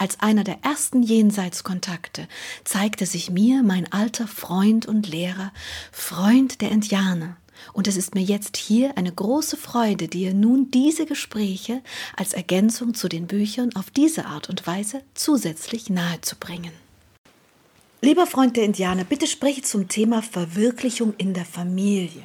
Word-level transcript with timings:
Als 0.00 0.18
einer 0.20 0.44
der 0.44 0.60
ersten 0.62 1.02
Jenseitskontakte 1.02 2.26
zeigte 2.64 3.04
sich 3.04 3.30
mir 3.30 3.62
mein 3.62 3.92
alter 3.92 4.26
Freund 4.26 4.86
und 4.86 5.06
Lehrer, 5.06 5.52
Freund 5.92 6.62
der 6.62 6.70
Indianer, 6.70 7.36
und 7.74 7.86
es 7.86 7.98
ist 7.98 8.14
mir 8.14 8.22
jetzt 8.22 8.56
hier 8.56 8.96
eine 8.96 9.12
große 9.12 9.58
Freude, 9.58 10.08
dir 10.08 10.32
nun 10.32 10.70
diese 10.70 11.04
Gespräche 11.04 11.82
als 12.16 12.32
Ergänzung 12.32 12.94
zu 12.94 13.10
den 13.10 13.26
Büchern 13.26 13.76
auf 13.76 13.90
diese 13.90 14.24
Art 14.24 14.48
und 14.48 14.66
Weise 14.66 15.02
zusätzlich 15.12 15.90
nahezubringen. 15.90 16.72
Lieber 18.00 18.26
Freund 18.26 18.56
der 18.56 18.64
Indianer, 18.64 19.04
bitte 19.04 19.26
spreche 19.26 19.60
zum 19.60 19.86
Thema 19.88 20.22
Verwirklichung 20.22 21.12
in 21.18 21.34
der 21.34 21.44
Familie. 21.44 22.22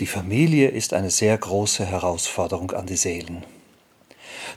Die 0.00 0.06
Familie 0.06 0.70
ist 0.70 0.94
eine 0.94 1.10
sehr 1.10 1.36
große 1.36 1.84
Herausforderung 1.84 2.70
an 2.70 2.86
die 2.86 2.96
Seelen. 2.96 3.44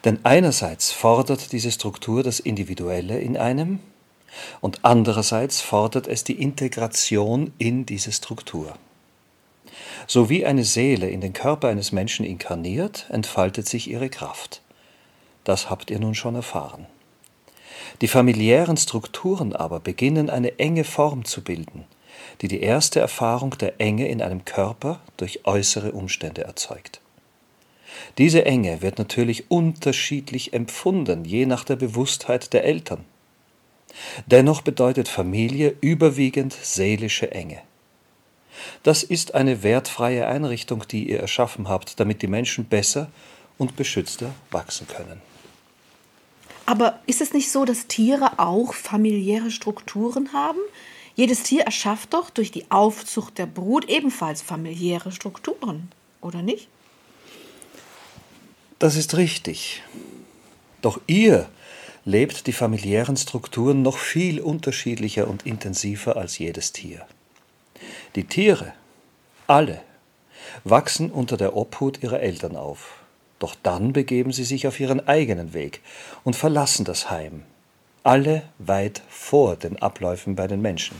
Denn 0.04 0.20
einerseits 0.24 0.92
fordert 0.92 1.52
diese 1.52 1.72
Struktur 1.72 2.24
das 2.24 2.40
Individuelle 2.40 3.20
in 3.20 3.38
einem 3.38 3.80
und 4.62 4.80
andererseits 4.84 5.62
fordert 5.62 6.08
es 6.08 6.24
die 6.24 6.42
Integration 6.42 7.54
in 7.58 7.86
diese 7.86 8.12
Struktur. 8.12 8.76
So 10.08 10.30
wie 10.30 10.46
eine 10.46 10.64
Seele 10.64 11.10
in 11.10 11.22
den 11.22 11.34
Körper 11.34 11.70
eines 11.70 11.92
Menschen 11.92 12.26
inkarniert, 12.26 13.08
entfaltet 13.10 13.68
sich 13.68 13.90
ihre 13.90 14.10
Kraft. 14.10 14.62
Das 15.44 15.70
habt 15.70 15.90
ihr 15.92 16.00
nun 16.00 16.16
schon 16.16 16.36
erfahren. 16.36 16.86
Die 18.02 18.08
familiären 18.08 18.78
Strukturen 18.78 19.56
aber 19.56 19.80
beginnen 19.80 20.30
eine 20.30 20.60
enge 20.60 20.84
Form 20.84 21.26
zu 21.26 21.44
bilden, 21.44 21.86
die 22.42 22.48
die 22.48 22.62
erste 22.62 23.00
Erfahrung 23.00 23.52
der 23.58 23.80
Enge 23.80 24.08
in 24.08 24.22
einem 24.22 24.44
Körper 24.46 25.00
durch 25.18 25.46
äußere 25.46 25.92
Umstände 25.92 26.44
erzeugt. 26.44 27.02
Diese 28.18 28.46
Enge 28.46 28.82
wird 28.82 28.98
natürlich 28.98 29.50
unterschiedlich 29.50 30.54
empfunden, 30.54 31.26
je 31.26 31.46
nach 31.46 31.64
der 31.64 31.76
Bewusstheit 31.76 32.54
der 32.54 32.64
Eltern. 32.64 33.06
Dennoch 34.26 34.62
bedeutet 34.62 35.08
Familie 35.08 35.76
überwiegend 35.82 36.54
seelische 36.54 37.32
Enge. 37.32 37.62
Das 38.84 39.04
ist 39.04 39.36
eine 39.36 39.64
wertfreie 39.64 40.28
Einrichtung, 40.28 40.86
die 40.90 41.10
ihr 41.10 41.20
erschaffen 41.20 41.70
habt, 41.70 42.00
damit 42.00 42.22
die 42.22 42.28
Menschen 42.28 42.66
besser 42.66 43.10
und 43.58 43.76
beschützter 43.76 44.34
wachsen 44.52 44.88
können. 44.88 45.22
Aber 46.66 47.00
ist 47.06 47.22
es 47.22 47.34
nicht 47.34 47.52
so, 47.52 47.64
dass 47.64 47.88
Tiere 47.88 48.40
auch 48.40 48.74
familiäre 48.74 49.52
Strukturen 49.52 50.34
haben? 50.34 50.60
Jedes 51.16 51.44
Tier 51.44 51.64
erschafft 51.64 52.14
doch 52.14 52.30
durch 52.30 52.52
die 52.52 52.70
Aufzucht 52.72 53.38
der 53.38 53.46
Brut 53.46 53.86
ebenfalls 53.86 54.42
familiäre 54.42 55.12
Strukturen, 55.12 55.92
oder 56.22 56.42
nicht? 56.42 56.68
Das 58.80 58.96
ist 58.96 59.16
richtig. 59.16 59.84
Doch 60.82 61.00
ihr 61.08 61.48
lebt 62.04 62.46
die 62.46 62.54
familiären 62.54 63.18
Strukturen 63.18 63.82
noch 63.82 63.98
viel 63.98 64.40
unterschiedlicher 64.42 65.28
und 65.28 65.46
intensiver 65.46 66.18
als 66.18 66.38
jedes 66.38 66.72
Tier. 66.72 67.06
Die 68.16 68.26
Tiere, 68.26 68.74
alle, 69.48 69.82
wachsen 70.64 71.10
unter 71.12 71.38
der 71.38 71.56
Obhut 71.56 72.04
ihrer 72.04 72.20
Eltern 72.20 72.56
auf. 72.56 73.00
Doch 73.40 73.56
dann 73.64 73.94
begeben 73.94 74.32
sie 74.32 74.44
sich 74.44 74.68
auf 74.68 74.80
ihren 74.80 75.08
eigenen 75.08 75.54
Weg 75.54 75.82
und 76.24 76.36
verlassen 76.36 76.86
das 76.86 77.10
Heim, 77.10 77.44
alle 78.04 78.44
weit 78.60 79.02
vor 79.10 79.56
den 79.56 79.82
Abläufen 79.82 80.36
bei 80.36 80.48
den 80.48 80.62
Menschen. 80.62 80.96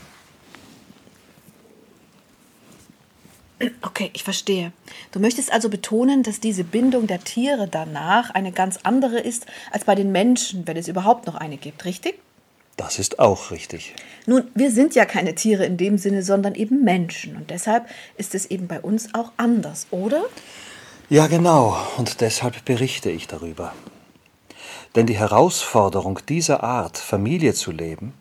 Okay, 3.80 4.10
ich 4.12 4.22
verstehe. 4.22 4.72
Du 5.12 5.20
möchtest 5.20 5.50
also 5.50 5.70
betonen, 5.70 6.22
dass 6.22 6.40
diese 6.40 6.62
Bindung 6.62 7.06
der 7.06 7.24
Tiere 7.24 7.68
danach 7.68 8.30
eine 8.30 8.52
ganz 8.52 8.78
andere 8.82 9.18
ist 9.18 9.46
als 9.70 9.84
bei 9.84 9.94
den 9.94 10.12
Menschen, 10.12 10.66
wenn 10.66 10.76
es 10.76 10.88
überhaupt 10.88 11.26
noch 11.26 11.36
eine 11.36 11.56
gibt, 11.56 11.86
richtig? 11.86 12.18
Das 12.76 12.98
ist 12.98 13.18
auch 13.18 13.50
richtig. 13.50 13.94
Nun, 14.26 14.50
wir 14.54 14.70
sind 14.70 14.94
ja 14.94 15.06
keine 15.06 15.34
Tiere 15.34 15.64
in 15.64 15.78
dem 15.78 15.96
Sinne, 15.96 16.22
sondern 16.22 16.54
eben 16.54 16.84
Menschen. 16.84 17.36
Und 17.36 17.48
deshalb 17.48 17.86
ist 18.18 18.34
es 18.34 18.46
eben 18.46 18.66
bei 18.66 18.80
uns 18.80 19.14
auch 19.14 19.32
anders, 19.38 19.86
oder? 19.90 20.24
Ja, 21.08 21.26
genau. 21.26 21.78
Und 21.96 22.20
deshalb 22.20 22.66
berichte 22.66 23.10
ich 23.10 23.26
darüber. 23.26 23.72
Denn 24.94 25.06
die 25.06 25.16
Herausforderung 25.16 26.20
dieser 26.28 26.62
Art, 26.62 26.98
Familie 26.98 27.54
zu 27.54 27.70
leben, 27.70 28.12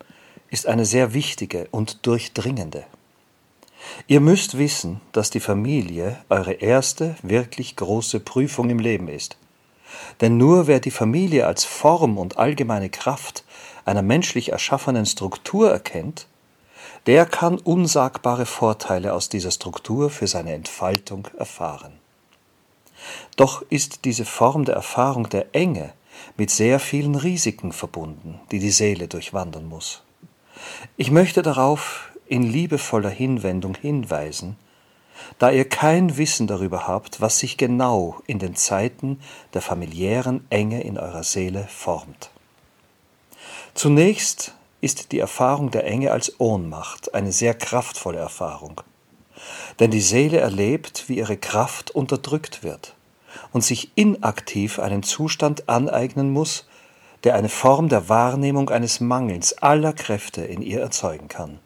ist 0.50 0.67
eine 0.67 0.85
sehr 0.85 1.13
wichtige 1.13 1.67
und 1.72 2.06
durchdringende. 2.07 2.85
Ihr 4.07 4.19
müsst 4.19 4.57
wissen, 4.57 5.01
dass 5.12 5.29
die 5.29 5.40
Familie 5.40 6.18
eure 6.29 6.53
erste 6.53 7.16
wirklich 7.22 7.75
große 7.75 8.19
Prüfung 8.19 8.69
im 8.69 8.79
Leben 8.79 9.07
ist. 9.07 9.38
Denn 10.22 10.38
nur 10.38 10.68
wer 10.68 10.79
die 10.79 10.91
Familie 10.91 11.47
als 11.47 11.66
Form 11.66 12.18
und 12.18 12.38
allgemeine 12.38 12.90
Kraft 12.90 13.44
einer 13.85 14.01
menschlich 14.01 14.51
erschaffenen 14.51 15.06
Struktur 15.06 15.72
erkennt, 15.72 16.28
der 17.06 17.25
kann 17.25 17.59
unsagbare 17.59 18.46
Vorteile 18.46 19.13
aus 19.13 19.29
dieser 19.29 19.51
Struktur 19.51 20.09
für 20.09 20.28
seine 20.28 20.53
Entfaltung 20.53 21.28
erfahren. 21.38 21.94
Doch 23.35 23.63
ist 23.69 24.06
diese 24.06 24.25
Form 24.25 24.66
der 24.66 24.75
Erfahrung 24.75 25.29
der 25.29 25.53
Enge 25.53 25.94
mit 26.38 26.50
sehr 26.50 26.79
vielen 26.79 27.16
Risiken 27.16 27.72
verbunden, 27.72 28.40
die 28.52 28.59
die 28.59 28.72
Seele 28.72 29.07
durchwandern 29.07 29.67
muss. 29.67 30.02
Ich 30.97 31.12
möchte 31.12 31.41
darauf 31.41 32.09
in 32.28 32.44
liebevoller 32.44 33.09
Hinwendung 33.09 33.75
hinweisen, 33.75 34.58
da 35.40 35.52
ihr 35.52 35.68
kein 35.68 36.18
Wissen 36.18 36.47
darüber 36.47 36.88
habt, 36.88 37.22
was 37.22 37.40
sich 37.40 37.58
genau 37.58 38.22
in 38.28 38.40
den 38.40 38.56
Zeiten 38.56 39.19
der 39.53 39.62
familiären 39.62 40.46
Enge 40.50 40.84
in 40.84 40.97
eurer 40.97 41.24
Seele 41.24 41.68
formt. 41.69 42.30
Zunächst 43.74 44.53
ist 44.81 45.12
die 45.12 45.19
Erfahrung 45.19 45.72
der 45.72 45.85
Enge 45.85 46.12
als 46.12 46.40
Ohnmacht 46.40 47.14
eine 47.14 47.31
sehr 47.31 47.53
kraftvolle 47.53 48.19
Erfahrung, 48.19 48.81
denn 49.80 49.91
die 49.91 50.02
Seele 50.02 50.40
erlebt, 50.40 51.06
wie 51.08 51.18
ihre 51.18 51.38
Kraft 51.38 51.91
unterdrückt 51.91 52.64
wird 52.64 52.96
und 53.52 53.64
sich 53.64 53.91
inaktiv 53.96 54.80
einen 54.80 55.03
Zustand 55.03 55.68
aneignen 55.69 56.31
muss, 56.31 56.68
der 57.24 57.35
eine 57.35 57.50
Form 57.50 57.90
der 57.90 58.08
Wahrnehmung 58.08 58.69
eines 58.69 59.00
Mangels 59.00 59.58
aller 59.58 59.94
Kräfte 59.94 60.41
in 60.44 60.62
ihr 60.62 60.80
erzeugen 60.80 61.28
kann. 61.28 61.59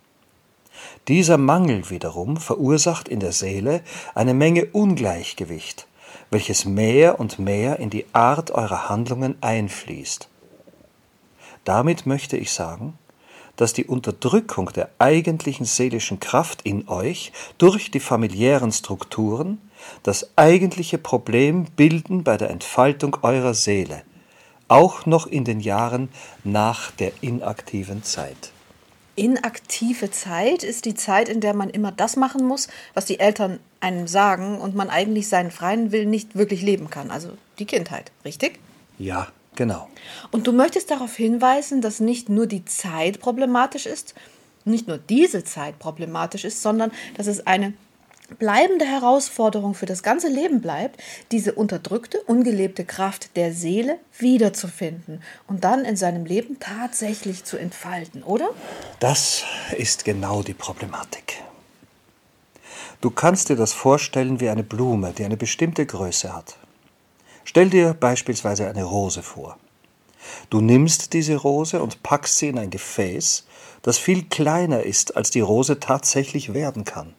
Dieser 1.09 1.40
Mangel 1.40 1.90
wiederum 1.90 2.38
verursacht 2.38 3.09
in 3.09 3.20
der 3.20 3.31
Seele 3.31 3.81
eine 4.14 4.36
Menge 4.36 4.66
Ungleichgewicht, 4.66 5.88
welches 6.30 6.66
mehr 6.66 7.20
und 7.20 7.40
mehr 7.40 7.80
in 7.80 7.90
die 7.90 8.06
Art 8.14 8.52
eurer 8.52 8.90
Handlungen 8.90 9.36
einfließt. 9.42 10.30
Damit 11.64 12.06
möchte 12.06 12.38
ich 12.38 12.52
sagen, 12.52 12.94
dass 13.56 13.74
die 13.74 13.86
Unterdrückung 13.86 14.72
der 14.72 14.92
eigentlichen 15.00 15.66
seelischen 15.66 16.19
Kraft 16.19 16.62
in 16.62 16.88
euch 16.88 17.31
durch 17.57 17.89
die 17.89 18.00
familiären 18.00 18.72
Strukturen 18.72 19.60
das 20.04 20.30
eigentliche 20.36 21.00
Problem 21.00 21.66
bilden 21.75 22.24
bei 22.24 22.38
der 22.38 22.51
Entfaltung 22.51 23.18
eurer 23.24 23.56
Seele, 23.56 24.04
auch 24.68 25.07
noch 25.07 25.25
in 25.25 25.44
den 25.44 25.60
Jahren 25.60 26.10
nach 26.44 26.92
der 26.92 27.13
inaktiven 27.22 28.04
Zeit 28.04 28.51
inaktive 29.19 30.12
Zeit 30.12 30.63
ist 30.63 30.86
die 30.86 30.95
Zeit, 30.95 31.30
in 31.30 31.42
der 31.42 31.54
man 31.54 31.69
immer 31.69 31.92
das 31.92 32.16
machen 32.16 32.45
muss, 32.45 32.68
was 32.94 33.06
die 33.06 33.19
Eltern 33.19 33.60
einem 33.80 34.07
sagen 34.07 34.60
und 34.60 34.75
man 34.75 34.89
eigentlich 34.89 35.27
seinen 35.27 35.51
freien 35.51 35.92
Willen 35.92 36.10
nicht 36.10 36.36
wirklich 36.36 36.62
leben 36.62 36.89
kann. 36.89 37.12
Also 37.12 37.30
die 37.60 37.66
Kindheit, 37.66 38.12
richtig? 38.25 38.60
Ja, 38.98 39.27
genau. 39.56 39.88
Und 40.31 40.48
du 40.48 40.54
möchtest 40.54 40.89
darauf 40.92 41.16
hinweisen, 41.16 41.81
dass 41.81 42.00
nicht 42.00 42.30
nur 42.30 42.48
die 42.48 42.66
Zeit 42.66 43.19
problematisch 43.19 43.86
ist, 43.86 44.16
nicht 44.66 44.88
nur 44.88 44.98
diese 44.98 45.44
Zeit 45.44 45.80
problematisch 45.80 46.45
ist, 46.45 46.62
sondern 46.62 46.92
dass 47.15 47.27
es 47.27 47.45
eine 47.45 47.74
bleibende 48.38 48.86
Herausforderung 48.86 49.74
für 49.74 49.86
das 49.86 50.04
ganze 50.04 50.28
Leben 50.28 50.62
bleibt, 50.62 51.02
diese 51.31 51.54
unterdrückte, 51.54 52.22
ungelebte 52.22 52.86
Kraft 52.86 53.36
der 53.36 53.54
Seele 53.54 53.98
wiederzufinden 54.18 55.22
und 55.48 55.64
dann 55.64 55.86
in 55.86 55.96
seinem 55.96 56.26
Leben 56.26 56.60
tatsächlich 56.60 57.44
zu 57.44 57.58
entfalten, 57.58 58.24
oder? 58.24 58.50
Das 59.00 59.44
ist 59.78 60.06
genau 60.06 60.44
die 60.44 60.54
Problematik. 60.54 61.42
Du 63.02 63.10
kannst 63.10 63.50
dir 63.50 63.56
das 63.56 63.72
vorstellen 63.74 64.40
wie 64.40 64.50
eine 64.50 64.64
Blume, 64.64 65.14
die 65.18 65.24
eine 65.24 65.38
bestimmte 65.38 65.86
Größe 65.86 66.36
hat. 66.36 66.58
Stell 67.46 67.70
dir 67.70 67.94
beispielsweise 67.94 68.68
eine 68.68 68.84
Rose 68.84 69.24
vor. 69.24 69.58
Du 70.50 70.62
nimmst 70.62 71.14
diese 71.14 71.36
Rose 71.38 71.82
und 71.82 72.04
packst 72.04 72.38
sie 72.38 72.50
in 72.50 72.60
ein 72.60 72.70
Gefäß, 72.70 73.46
das 73.82 73.98
viel 73.98 74.24
kleiner 74.24 74.84
ist, 74.84 75.16
als 75.16 75.32
die 75.32 75.40
Rose 75.40 75.80
tatsächlich 75.80 76.54
werden 76.54 76.84
kann. 76.84 77.14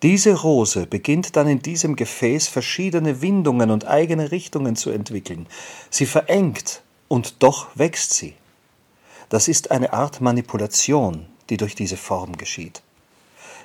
Diese 0.00 0.40
Rose 0.40 0.86
beginnt 0.86 1.36
dann 1.36 1.46
in 1.46 1.60
diesem 1.60 1.96
Gefäß 1.96 2.48
verschiedene 2.48 3.20
Windungen 3.20 3.70
und 3.70 3.86
eigene 3.86 4.30
Richtungen 4.30 4.74
zu 4.74 4.90
entwickeln. 4.90 5.46
Sie 5.90 6.06
verengt 6.06 6.82
und 7.08 7.42
doch 7.42 7.68
wächst 7.74 8.14
sie. 8.14 8.34
Das 9.28 9.48
ist 9.48 9.70
eine 9.70 9.92
Art 9.92 10.20
Manipulation, 10.20 11.26
die 11.50 11.56
durch 11.56 11.74
diese 11.74 11.96
Form 11.96 12.36
geschieht. 12.36 12.82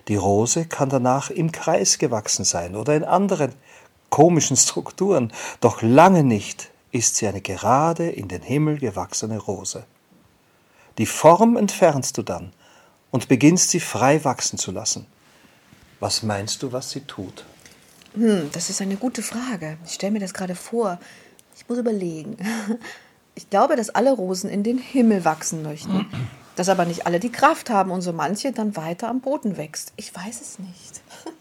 Die 0.08 0.16
Rose 0.16 0.66
kann 0.66 0.90
danach 0.90 1.30
im 1.30 1.52
Kreis 1.52 1.98
gewachsen 1.98 2.46
sein 2.46 2.76
oder 2.76 2.96
in 2.96 3.04
anderen 3.04 3.54
komischen 4.10 4.56
Strukturen, 4.56 5.34
doch 5.60 5.82
lange 5.82 6.24
nicht 6.24 6.72
ist 6.92 7.18
sie 7.18 7.28
eine 7.28 7.42
gerade 7.42 8.10
in 8.10 8.28
den 8.28 8.42
Himmel 8.42 8.80
gewachsene 8.80 9.38
Rose. 9.38 9.86
Die 10.98 11.06
Form 11.06 11.58
entfernst 11.58 12.18
du 12.18 12.24
dann 12.24 12.54
und 13.12 13.28
beginnst 13.28 13.70
sie 13.70 13.80
frei 13.80 14.24
wachsen 14.24 14.58
zu 14.58 14.72
lassen. 14.72 15.06
Was 16.00 16.24
meinst 16.24 16.62
du, 16.62 16.72
was 16.72 16.92
sie 16.92 17.02
tut? 17.02 17.44
Hm, 18.14 18.50
das 18.52 18.70
ist 18.70 18.82
eine 18.82 18.98
gute 18.98 19.22
Frage. 19.22 19.78
Ich 19.86 19.94
stelle 19.94 20.12
mir 20.12 20.20
das 20.20 20.34
gerade 20.34 20.56
vor. 20.56 21.00
Ich 21.56 21.68
muss 21.68 21.78
überlegen. 21.78 22.38
Ich 23.36 23.52
glaube, 23.52 23.76
dass 23.76 23.92
alle 23.92 24.14
Rosen 24.14 24.50
in 24.50 24.64
den 24.64 24.80
Himmel 24.80 25.24
wachsen 25.24 25.62
möchten, 25.62 26.08
dass 26.56 26.70
aber 26.70 26.86
nicht 26.86 27.06
alle 27.06 27.20
die 27.20 27.32
Kraft 27.32 27.70
haben 27.70 27.92
und 27.92 28.02
so 28.02 28.12
manche 28.12 28.52
dann 28.52 28.76
weiter 28.76 29.10
am 29.10 29.22
Boden 29.22 29.58
wächst. 29.58 29.94
Ich 29.96 30.16
weiß 30.16 30.42
es 30.42 30.58
nicht. 30.58 31.02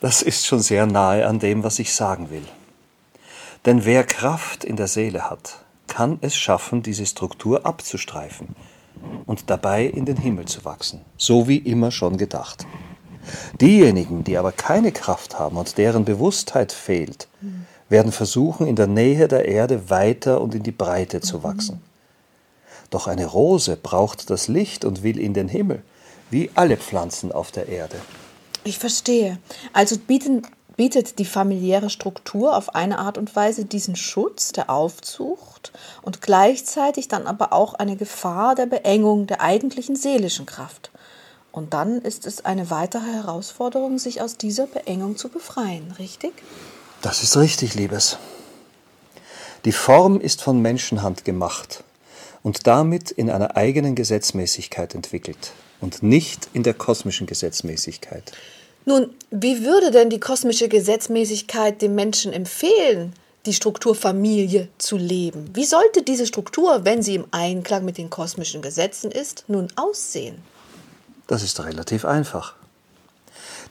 Das 0.00 0.22
ist 0.22 0.44
schon 0.44 0.60
sehr 0.60 0.86
nahe 0.86 1.24
an 1.24 1.38
dem, 1.38 1.62
was 1.62 1.78
ich 1.78 1.92
sagen 1.92 2.30
will. 2.30 2.44
Denn 3.64 3.84
wer 3.84 4.02
Kraft 4.02 4.64
in 4.64 4.74
der 4.74 4.88
Seele 4.88 5.30
hat, 5.30 5.64
kann 5.86 6.18
es 6.20 6.36
schaffen, 6.36 6.82
diese 6.82 7.06
Struktur 7.06 7.64
abzustreifen 7.64 8.56
und 9.28 9.50
dabei 9.50 9.84
in 9.84 10.06
den 10.06 10.16
Himmel 10.16 10.46
zu 10.46 10.64
wachsen, 10.64 11.02
so 11.16 11.46
wie 11.46 11.58
immer 11.58 11.92
schon 11.92 12.16
gedacht. 12.16 12.66
Diejenigen, 13.60 14.24
die 14.24 14.38
aber 14.38 14.52
keine 14.52 14.90
Kraft 14.90 15.38
haben 15.38 15.58
und 15.58 15.76
deren 15.76 16.06
Bewusstheit 16.06 16.72
fehlt, 16.72 17.28
werden 17.90 18.10
versuchen, 18.10 18.66
in 18.66 18.74
der 18.74 18.86
Nähe 18.86 19.28
der 19.28 19.44
Erde 19.44 19.90
weiter 19.90 20.40
und 20.40 20.54
in 20.54 20.62
die 20.62 20.72
Breite 20.72 21.20
zu 21.20 21.42
wachsen. 21.42 21.82
Doch 22.90 23.06
eine 23.06 23.26
Rose 23.26 23.76
braucht 23.76 24.30
das 24.30 24.48
Licht 24.48 24.86
und 24.86 25.02
will 25.02 25.18
in 25.20 25.34
den 25.34 25.48
Himmel, 25.48 25.82
wie 26.30 26.50
alle 26.54 26.78
Pflanzen 26.78 27.30
auf 27.30 27.52
der 27.52 27.68
Erde. 27.68 27.96
Ich 28.64 28.78
verstehe. 28.78 29.38
Also 29.74 29.98
bieten, 29.98 30.42
bietet 30.78 31.18
die 31.18 31.24
familiäre 31.24 31.90
Struktur 31.90 32.56
auf 32.56 32.76
eine 32.76 33.00
Art 33.00 33.18
und 33.18 33.34
Weise 33.34 33.64
diesen 33.64 33.96
Schutz 33.96 34.52
der 34.52 34.70
Aufzucht 34.70 35.72
und 36.02 36.22
gleichzeitig 36.22 37.08
dann 37.08 37.26
aber 37.26 37.52
auch 37.52 37.74
eine 37.74 37.96
Gefahr 37.96 38.54
der 38.54 38.66
Beengung 38.66 39.26
der 39.26 39.40
eigentlichen 39.40 39.96
seelischen 39.96 40.46
Kraft. 40.46 40.92
Und 41.50 41.74
dann 41.74 42.00
ist 42.00 42.26
es 42.26 42.44
eine 42.44 42.70
weitere 42.70 43.12
Herausforderung, 43.12 43.98
sich 43.98 44.22
aus 44.22 44.36
dieser 44.36 44.68
Beengung 44.68 45.16
zu 45.16 45.28
befreien, 45.30 45.92
richtig? 45.98 46.32
Das 47.02 47.24
ist 47.24 47.36
richtig, 47.36 47.74
Liebes. 47.74 48.16
Die 49.64 49.72
Form 49.72 50.20
ist 50.20 50.42
von 50.42 50.62
Menschenhand 50.62 51.24
gemacht 51.24 51.82
und 52.44 52.68
damit 52.68 53.10
in 53.10 53.30
einer 53.30 53.56
eigenen 53.56 53.96
Gesetzmäßigkeit 53.96 54.94
entwickelt 54.94 55.50
und 55.80 56.04
nicht 56.04 56.48
in 56.52 56.62
der 56.62 56.74
kosmischen 56.74 57.26
Gesetzmäßigkeit. 57.26 58.32
Nun, 58.88 59.10
wie 59.30 59.66
würde 59.66 59.90
denn 59.90 60.08
die 60.08 60.18
kosmische 60.18 60.66
Gesetzmäßigkeit 60.66 61.82
dem 61.82 61.94
Menschen 61.94 62.32
empfehlen, 62.32 63.12
die 63.44 63.52
Struktur 63.52 63.94
Familie 63.94 64.68
zu 64.78 64.96
leben? 64.96 65.50
Wie 65.52 65.66
sollte 65.66 66.02
diese 66.02 66.26
Struktur, 66.26 66.86
wenn 66.86 67.02
sie 67.02 67.16
im 67.16 67.26
Einklang 67.30 67.84
mit 67.84 67.98
den 67.98 68.08
kosmischen 68.08 68.62
Gesetzen 68.62 69.10
ist, 69.10 69.44
nun 69.46 69.68
aussehen? 69.76 70.38
Das 71.26 71.42
ist 71.42 71.62
relativ 71.62 72.06
einfach. 72.06 72.54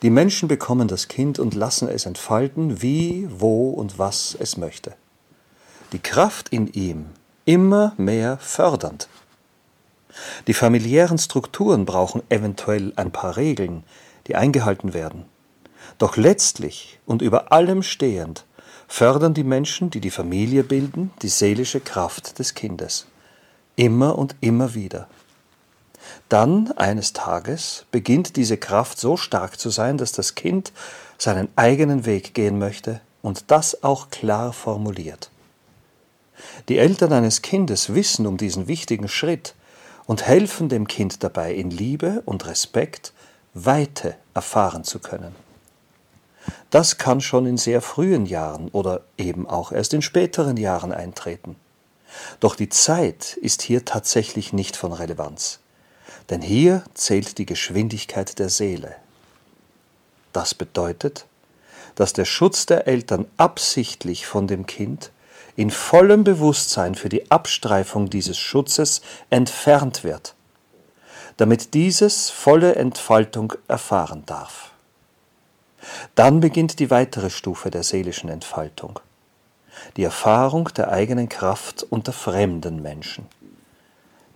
Die 0.03 0.11
Menschen 0.11 0.47
bekommen 0.47 0.87
das 0.87 1.07
Kind 1.07 1.39
und 1.39 1.55
lassen 1.55 1.87
es 1.87 2.05
entfalten, 2.05 2.83
wie, 2.83 3.27
wo 3.31 3.71
und 3.71 3.97
was 3.97 4.37
es 4.39 4.55
möchte. 4.55 4.93
Die 5.93 5.99
Kraft 5.99 6.49
in 6.49 6.67
ihm 6.67 7.07
immer 7.43 7.95
mehr 7.97 8.37
fördernd. 8.37 9.07
Die 10.45 10.53
familiären 10.53 11.17
Strukturen 11.17 11.85
brauchen 11.85 12.21
eventuell 12.29 12.93
ein 12.97 13.11
paar 13.11 13.35
Regeln, 13.35 13.83
die 14.27 14.35
eingehalten 14.35 14.93
werden. 14.93 15.25
Doch 15.97 16.17
letztlich 16.17 16.99
und 17.05 17.21
über 17.21 17.51
allem 17.51 17.83
stehend 17.83 18.45
fördern 18.87 19.33
die 19.33 19.43
Menschen, 19.43 19.89
die 19.89 19.99
die 19.99 20.11
Familie 20.11 20.63
bilden, 20.63 21.11
die 21.21 21.27
seelische 21.27 21.79
Kraft 21.79 22.39
des 22.39 22.53
Kindes. 22.53 23.07
Immer 23.75 24.17
und 24.17 24.35
immer 24.41 24.73
wieder. 24.73 25.07
Dann, 26.29 26.71
eines 26.73 27.13
Tages, 27.13 27.85
beginnt 27.91 28.35
diese 28.35 28.57
Kraft 28.57 28.99
so 28.99 29.17
stark 29.17 29.59
zu 29.59 29.69
sein, 29.69 29.97
dass 29.97 30.11
das 30.11 30.35
Kind 30.35 30.71
seinen 31.17 31.49
eigenen 31.55 32.05
Weg 32.05 32.33
gehen 32.33 32.59
möchte 32.59 33.01
und 33.21 33.45
das 33.51 33.83
auch 33.83 34.09
klar 34.09 34.53
formuliert. 34.53 35.31
Die 36.69 36.77
Eltern 36.77 37.13
eines 37.13 37.41
Kindes 37.41 37.93
wissen 37.93 38.27
um 38.27 38.37
diesen 38.37 38.67
wichtigen 38.67 39.07
Schritt 39.07 39.55
und 40.05 40.25
helfen 40.25 40.69
dem 40.69 40.87
Kind 40.87 41.23
dabei, 41.23 41.53
in 41.53 41.71
Liebe 41.71 42.21
und 42.25 42.45
Respekt 42.45 43.13
Weite 43.65 44.15
erfahren 44.33 44.83
zu 44.83 44.99
können. 44.99 45.35
Das 46.69 46.97
kann 46.97 47.21
schon 47.21 47.45
in 47.45 47.57
sehr 47.57 47.81
frühen 47.81 48.25
Jahren 48.25 48.69
oder 48.69 49.01
eben 49.17 49.47
auch 49.47 49.71
erst 49.71 49.93
in 49.93 50.01
späteren 50.01 50.57
Jahren 50.57 50.91
eintreten. 50.91 51.55
Doch 52.39 52.55
die 52.55 52.69
Zeit 52.69 53.37
ist 53.41 53.61
hier 53.61 53.85
tatsächlich 53.85 54.53
nicht 54.53 54.75
von 54.75 54.93
Relevanz, 54.93 55.59
denn 56.29 56.41
hier 56.41 56.83
zählt 56.93 57.37
die 57.37 57.45
Geschwindigkeit 57.45 58.39
der 58.39 58.49
Seele. 58.49 58.95
Das 60.33 60.53
bedeutet, 60.53 61.25
dass 61.95 62.13
der 62.13 62.25
Schutz 62.25 62.65
der 62.65 62.87
Eltern 62.87 63.25
absichtlich 63.37 64.27
von 64.27 64.47
dem 64.47 64.65
Kind 64.67 65.11
in 65.55 65.71
vollem 65.71 66.23
Bewusstsein 66.23 66.95
für 66.95 67.09
die 67.09 67.31
Abstreifung 67.31 68.09
dieses 68.09 68.37
Schutzes 68.37 69.01
entfernt 69.31 70.03
wird, 70.03 70.35
damit 71.37 71.73
dieses 71.73 72.29
volle 72.29 72.75
Entfaltung 72.75 73.53
erfahren 73.67 74.23
darf. 74.25 74.71
Dann 76.15 76.39
beginnt 76.39 76.79
die 76.79 76.89
weitere 76.89 77.29
Stufe 77.29 77.69
der 77.69 77.83
seelischen 77.83 78.29
Entfaltung, 78.29 78.99
die 79.95 80.03
Erfahrung 80.03 80.69
der 80.75 80.91
eigenen 80.91 81.29
Kraft 81.29 81.85
unter 81.89 82.11
fremden 82.11 82.81
Menschen. 82.81 83.25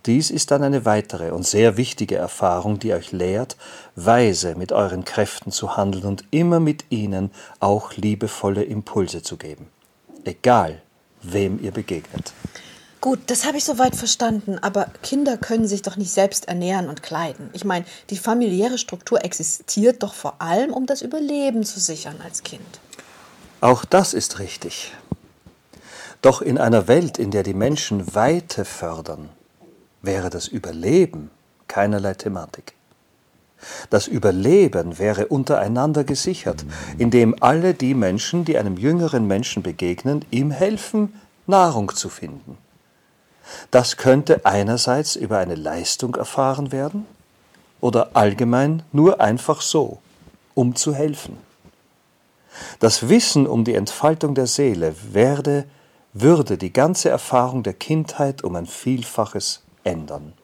Dies 0.06 0.30
ist 0.30 0.50
dann 0.50 0.64
eine 0.64 0.84
weitere 0.84 1.30
und 1.30 1.46
sehr 1.46 1.76
wichtige 1.76 2.16
Erfahrung, 2.16 2.80
die 2.80 2.92
euch 2.92 3.12
lehrt, 3.12 3.56
weise 3.94 4.56
mit 4.56 4.72
euren 4.72 5.04
Kräften 5.04 5.52
zu 5.52 5.76
handeln 5.76 6.04
und 6.04 6.24
immer 6.32 6.58
mit 6.58 6.86
ihnen 6.90 7.30
auch 7.60 7.92
liebevolle 7.94 8.64
Impulse 8.64 9.22
zu 9.22 9.36
geben. 9.36 9.68
Egal, 10.24 10.82
wem 11.22 11.62
ihr 11.62 11.70
begegnet. 11.70 12.32
Gut, 13.02 13.18
das 13.26 13.44
habe 13.44 13.58
ich 13.58 13.64
soweit 13.64 13.96
verstanden, 13.96 14.60
aber 14.60 14.86
Kinder 15.02 15.36
können 15.36 15.66
sich 15.66 15.82
doch 15.82 15.96
nicht 15.96 16.12
selbst 16.12 16.46
ernähren 16.46 16.88
und 16.88 17.02
kleiden. 17.02 17.50
Ich 17.52 17.64
meine, 17.64 17.84
die 18.10 18.16
familiäre 18.16 18.78
Struktur 18.78 19.24
existiert 19.24 20.04
doch 20.04 20.14
vor 20.14 20.40
allem, 20.40 20.72
um 20.72 20.86
das 20.86 21.02
Überleben 21.02 21.64
zu 21.64 21.80
sichern 21.80 22.20
als 22.22 22.44
Kind. 22.44 22.62
Auch 23.60 23.84
das 23.84 24.14
ist 24.14 24.38
richtig. 24.38 24.92
Doch 26.20 26.42
in 26.42 26.58
einer 26.58 26.86
Welt, 26.86 27.18
in 27.18 27.32
der 27.32 27.42
die 27.42 27.54
Menschen 27.54 28.14
Weite 28.14 28.64
fördern, 28.64 29.30
wäre 30.00 30.30
das 30.30 30.46
Überleben 30.46 31.32
keinerlei 31.66 32.14
Thematik. 32.14 32.74
Das 33.90 34.06
Überleben 34.06 35.00
wäre 35.00 35.26
untereinander 35.26 36.04
gesichert, 36.04 36.64
indem 36.98 37.34
alle 37.42 37.74
die 37.74 37.94
Menschen, 37.94 38.44
die 38.44 38.56
einem 38.58 38.76
jüngeren 38.76 39.26
Menschen 39.26 39.64
begegnen, 39.64 40.24
ihm 40.30 40.52
helfen, 40.52 41.20
Nahrung 41.48 41.92
zu 41.96 42.08
finden. 42.08 42.58
Das 43.70 43.96
könnte 43.96 44.44
einerseits 44.44 45.16
über 45.16 45.38
eine 45.38 45.54
Leistung 45.54 46.14
erfahren 46.14 46.72
werden 46.72 47.06
oder 47.80 48.10
allgemein 48.14 48.82
nur 48.92 49.20
einfach 49.20 49.60
so, 49.60 49.98
um 50.54 50.74
zu 50.76 50.94
helfen. 50.94 51.36
Das 52.80 53.08
Wissen 53.08 53.46
um 53.46 53.64
die 53.64 53.74
Entfaltung 53.74 54.34
der 54.34 54.46
Seele 54.46 54.94
werde, 55.12 55.64
würde 56.12 56.58
die 56.58 56.72
ganze 56.72 57.08
Erfahrung 57.08 57.62
der 57.62 57.74
Kindheit 57.74 58.44
um 58.44 58.56
ein 58.56 58.66
Vielfaches 58.66 59.62
ändern. 59.84 60.34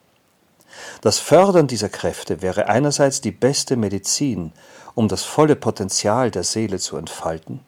Das 1.00 1.18
Fördern 1.18 1.66
dieser 1.66 1.88
Kräfte 1.88 2.42
wäre 2.42 2.68
einerseits 2.68 3.20
die 3.20 3.32
beste 3.32 3.76
Medizin, 3.76 4.52
um 4.94 5.08
das 5.08 5.24
volle 5.24 5.56
Potenzial 5.56 6.30
der 6.30 6.44
Seele 6.44 6.78
zu 6.78 6.96
entfalten, 6.96 7.60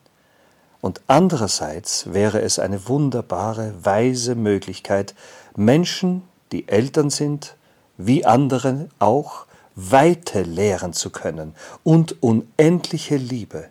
und 0.81 1.01
andererseits 1.07 2.13
wäre 2.13 2.41
es 2.41 2.59
eine 2.59 2.89
wunderbare, 2.89 3.75
weise 3.83 4.35
Möglichkeit, 4.35 5.15
Menschen, 5.57 6.23
die 6.53 6.69
Eltern 6.69 7.11
sind, 7.11 7.57
wie 7.97 8.25
andere 8.25 8.89
auch, 8.99 9.47
Weite 9.75 10.43
lehren 10.43 10.93
zu 10.93 11.11
können 11.11 11.55
und 11.85 12.23
unendliche 12.23 13.17
Liebe. 13.17 13.69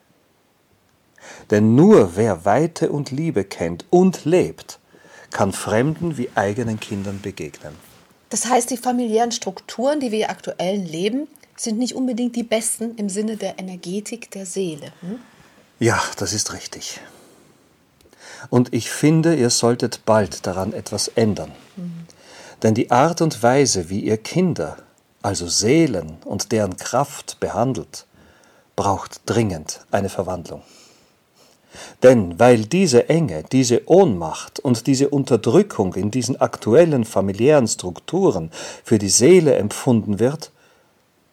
Denn 1.51 1.75
nur 1.75 2.16
wer 2.16 2.46
Weite 2.46 2.92
und 2.92 3.12
Liebe 3.12 3.44
kennt 3.44 3.86
und 3.89 4.25
lebt, 4.25 4.80
kann 5.32 5.51
Fremden 5.51 6.18
wie 6.18 6.30
eigenen 6.36 6.80
Kindern 6.80 7.20
begegnen. 7.22 7.75
Das 8.30 8.48
heißt, 8.48 8.70
die 8.70 8.78
familiären 8.78 9.32
Strukturen, 9.32 10.00
die 10.00 10.12
wir 10.12 10.30
aktuell 10.30 10.78
leben, 10.78 11.28
sind 11.56 11.78
nicht 11.78 11.96
unbedingt 11.96 12.36
die 12.36 12.44
besten 12.44 12.96
im 12.96 13.10
Sinne 13.10 13.36
der 13.36 13.60
Energetik 13.60 14.32
der 14.32 14.46
Seele. 14.46 14.92
Hm? 15.01 15.20
Ja, 15.79 16.01
das 16.17 16.33
ist 16.33 16.51
richtig. 16.51 17.00
Und 18.50 18.74
ich 18.74 18.91
finde, 18.91 19.36
ihr 19.36 19.50
solltet 19.50 20.05
bald 20.05 20.45
daran 20.45 20.74
etwas 20.74 21.07
ändern. 21.09 21.51
Mhm. 21.77 22.05
Denn 22.63 22.74
die 22.74 22.91
Art 22.91 23.21
und 23.21 23.41
Weise, 23.41 23.89
wie 23.89 24.01
ihr 24.01 24.17
Kinder, 24.17 24.77
also 25.21 25.48
Seelen 25.48 26.17
und 26.25 26.51
deren 26.51 26.75
Kraft 26.77 27.39
behandelt, 27.39 28.05
braucht 28.75 29.21
dringend 29.25 29.81
eine 29.91 30.09
Verwandlung. 30.09 30.63
Denn 32.03 32.39
weil 32.39 32.65
diese 32.65 33.09
Enge, 33.09 33.43
diese 33.51 33.89
Ohnmacht 33.89 34.59
und 34.59 34.88
diese 34.88 35.09
Unterdrückung 35.09 35.93
in 35.93 36.12
diesen 36.12 36.39
aktuellen 36.41 37.05
familiären 37.05 37.67
Strukturen 37.67 38.51
für 38.83 38.98
die 38.98 39.09
Seele 39.09 39.55
empfunden 39.55 40.19
wird, 40.19 40.51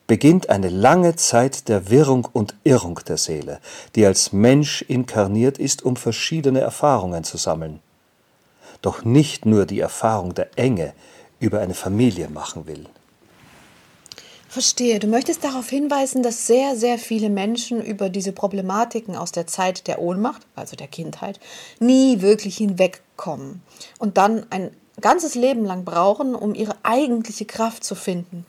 beginnt 0.07 0.51
eine 0.51 0.69
lange 0.69 1.17
Zeit 1.17 1.69
der 1.69 1.91
Wirrung 1.91 2.29
und 2.33 2.55
Irrung 2.65 3.01
der 3.09 3.17
Seele, 3.17 3.61
die 3.95 4.07
als 4.07 4.33
Mensch 4.33 4.83
inkarniert 4.83 5.59
ist, 5.59 5.85
um 5.85 5.97
verschiedene 5.97 6.61
Erfahrungen 6.61 7.25
zu 7.25 7.37
sammeln. 7.37 7.81
Doch 8.83 9.05
nicht 9.05 9.47
nur 9.47 9.67
die 9.67 9.81
Erfahrung 9.81 10.35
der 10.35 10.57
Enge 10.57 10.93
über 11.41 11.61
eine 11.61 11.75
Familie 11.75 12.29
machen 12.29 12.67
will. 12.67 12.87
Verstehe. 14.49 15.01
Du 15.01 15.07
möchtest 15.07 15.45
darauf 15.45 15.69
hinweisen, 15.69 16.23
dass 16.23 16.47
sehr, 16.47 16.77
sehr 16.77 16.99
viele 16.99 17.29
Menschen 17.29 17.83
über 17.83 18.09
diese 18.09 18.33
Problematiken 18.33 19.17
aus 19.17 19.33
der 19.33 19.47
Zeit 19.47 19.87
der 19.87 20.01
Ohnmacht, 20.01 20.47
also 20.55 20.77
der 20.77 20.87
Kindheit, 20.87 21.41
nie 21.79 22.23
wirklich 22.23 22.57
hinwegkommen 22.57 23.61
und 23.99 24.17
dann 24.17 24.47
ein 24.51 24.71
ganzes 25.01 25.35
Leben 25.35 25.65
lang 25.65 25.85
brauchen, 25.85 26.35
um 26.35 26.55
ihre 26.55 26.75
eigentliche 26.85 27.45
Kraft 27.45 27.85
zu 27.85 27.95
finden 27.95 28.47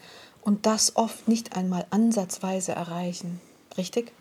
und 0.47 0.65
das 0.65 0.95
oft 0.95 1.27
nicht 1.27 1.57
einmal 1.57 1.85
ansatzweise 1.89 2.71
erreichen. 2.71 3.41
Richtig? 3.77 4.13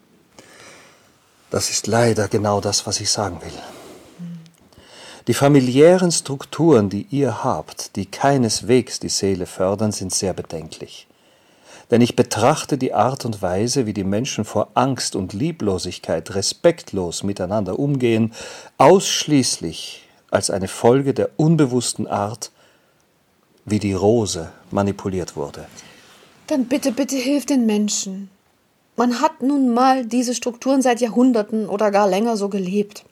Das 1.50 1.71
ist 1.71 1.87
leider 1.87 2.26
genau 2.26 2.61
das, 2.61 2.85
was 2.85 3.00
ich 3.00 3.11
sagen 3.11 3.40
will. 3.42 3.52
Die 5.28 5.35
familiären 5.35 6.11
Strukturen, 6.11 6.90
die 6.90 7.06
ihr 7.11 7.45
habt, 7.45 7.95
die 7.95 8.06
keineswegs 8.06 8.99
die 8.99 9.09
Seele 9.09 9.47
fördern, 9.47 9.92
sind 9.92 10.12
sehr 10.12 10.33
bedenklich. 10.33 11.06
Denn 11.92 12.00
ich 12.00 12.16
betrachte 12.16 12.76
die 12.76 12.92
Art 12.92 13.25
und 13.25 13.40
Weise, 13.40 13.87
wie 13.87 13.92
die 13.92 14.02
Menschen 14.02 14.45
vor 14.45 14.71
Angst 14.75 15.14
und 15.14 15.33
Lieblosigkeit 15.33 16.35
respektlos 16.35 17.23
miteinander 17.23 17.78
umgehen, 17.78 18.35
ausschließlich 18.78 20.09
als 20.33 20.50
eine 20.50 20.66
Folge 20.66 21.14
der 21.14 21.30
unbewussten 21.37 22.09
Art, 22.09 22.50
wie 23.64 23.78
die 23.78 23.92
Rose 23.92 24.50
manipuliert 24.73 25.37
wurde. 25.37 25.66
Dann 26.47 26.67
bitte, 26.67 26.93
bitte 26.93 27.17
hilf 27.17 27.45
den 27.45 27.67
Menschen. 27.67 28.31
Man 28.97 29.21
hat 29.21 29.43
nun 29.43 29.75
mal 29.75 30.07
diese 30.07 30.35
Strukturen 30.35 30.81
seit 30.81 31.00
Jahrhunderten 31.00 31.69
oder 31.69 31.91
gar 31.91 32.09
länger 32.09 32.37
so 32.37 32.49
gelebt. 32.49 33.05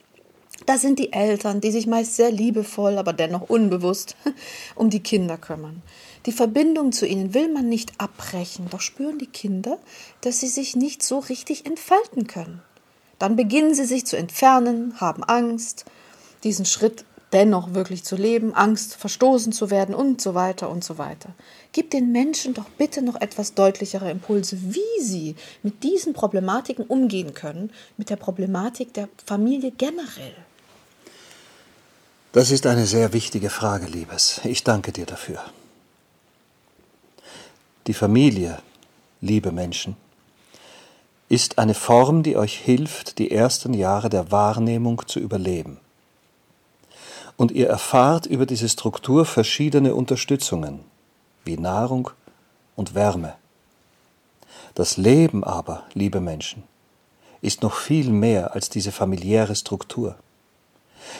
Da 0.66 0.78
sind 0.78 1.00
die 1.00 1.12
Eltern, 1.12 1.60
die 1.60 1.72
sich 1.72 1.88
meist 1.88 2.14
sehr 2.14 2.30
liebevoll, 2.30 2.96
aber 2.96 3.12
dennoch 3.12 3.50
unbewusst 3.50 4.16
um 4.76 4.88
die 4.88 5.00
Kinder 5.00 5.36
kümmern. 5.36 5.82
Die 6.26 6.32
Verbindung 6.32 6.92
zu 6.92 7.06
ihnen 7.06 7.34
will 7.34 7.52
man 7.52 7.68
nicht 7.68 7.92
abbrechen, 7.98 8.68
doch 8.70 8.80
spüren 8.80 9.18
die 9.18 9.26
Kinder, 9.26 9.78
dass 10.20 10.40
sie 10.40 10.48
sich 10.48 10.76
nicht 10.76 11.02
so 11.02 11.18
richtig 11.18 11.66
entfalten 11.66 12.28
können. 12.28 12.62
Dann 13.18 13.34
beginnen 13.34 13.74
sie 13.74 13.84
sich 13.84 14.06
zu 14.06 14.16
entfernen, 14.16 14.94
haben 15.00 15.24
Angst, 15.24 15.84
diesen 16.44 16.66
Schritt 16.66 17.04
dennoch 17.34 17.74
wirklich 17.74 18.04
zu 18.04 18.16
leben, 18.16 18.54
Angst, 18.54 18.94
verstoßen 18.94 19.52
zu 19.52 19.70
werden 19.70 19.94
und 19.94 20.20
so 20.20 20.34
weiter 20.34 20.70
und 20.70 20.84
so 20.84 20.98
weiter. 20.98 21.30
Gib 21.72 21.90
den 21.90 22.12
Menschen 22.12 22.54
doch 22.54 22.68
bitte 22.78 23.02
noch 23.02 23.20
etwas 23.20 23.54
deutlichere 23.54 24.10
Impulse, 24.10 24.56
wie 24.62 25.02
sie 25.02 25.34
mit 25.62 25.82
diesen 25.82 26.12
Problematiken 26.12 26.86
umgehen 26.86 27.34
können, 27.34 27.70
mit 27.96 28.08
der 28.08 28.16
Problematik 28.16 28.94
der 28.94 29.08
Familie 29.26 29.72
generell. 29.72 30.36
Das 32.32 32.50
ist 32.50 32.66
eine 32.66 32.86
sehr 32.86 33.12
wichtige 33.12 33.50
Frage, 33.50 33.86
Liebes. 33.86 34.40
Ich 34.44 34.64
danke 34.64 34.92
dir 34.92 35.06
dafür. 35.06 35.40
Die 37.88 37.94
Familie, 37.94 38.58
liebe 39.20 39.52
Menschen, 39.52 39.96
ist 41.28 41.58
eine 41.58 41.74
Form, 41.74 42.22
die 42.22 42.36
euch 42.36 42.56
hilft, 42.56 43.18
die 43.18 43.30
ersten 43.30 43.74
Jahre 43.74 44.08
der 44.08 44.30
Wahrnehmung 44.30 45.02
zu 45.06 45.18
überleben 45.18 45.80
und 47.36 47.50
ihr 47.50 47.68
erfahrt 47.68 48.26
über 48.26 48.46
diese 48.46 48.68
Struktur 48.68 49.24
verschiedene 49.24 49.94
Unterstützungen, 49.94 50.80
wie 51.44 51.56
Nahrung 51.56 52.10
und 52.76 52.94
Wärme. 52.94 53.34
Das 54.74 54.96
Leben 54.96 55.44
aber, 55.44 55.84
liebe 55.94 56.20
Menschen, 56.20 56.64
ist 57.40 57.62
noch 57.62 57.74
viel 57.74 58.10
mehr 58.10 58.54
als 58.54 58.70
diese 58.70 58.92
familiäre 58.92 59.54
Struktur. 59.54 60.16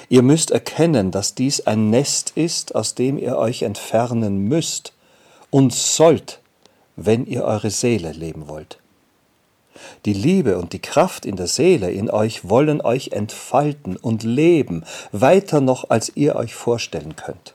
Ihr 0.09 0.23
müsst 0.23 0.51
erkennen, 0.51 1.11
dass 1.11 1.35
dies 1.35 1.61
ein 1.67 1.91
Nest 1.91 2.33
ist, 2.37 2.75
aus 2.75 2.95
dem 2.95 3.19
ihr 3.19 3.37
euch 3.37 3.63
entfernen 3.63 4.49
müsst 4.49 4.93
und 5.51 5.75
sollt, 5.75 6.41
wenn 6.97 7.27
ihr 7.27 7.45
eure 7.45 7.71
Seele 7.71 8.13
leben 8.13 8.49
wollt. 8.49 8.79
Die 10.05 10.13
Liebe 10.13 10.59
und 10.59 10.73
die 10.73 10.81
Kraft 10.81 11.27
in 11.27 11.37
der 11.37 11.47
Seele 11.47 11.91
in 11.91 12.11
euch 12.11 12.49
wollen 12.49 12.81
euch 12.81 13.13
entfalten 13.13 13.97
und 13.97 14.23
leben, 14.23 14.85
weiter 15.13 15.61
noch 15.61 15.91
als 15.91 16.13
ihr 16.15 16.37
euch 16.37 16.55
vorstellen 16.55 17.17
könnt. 17.17 17.55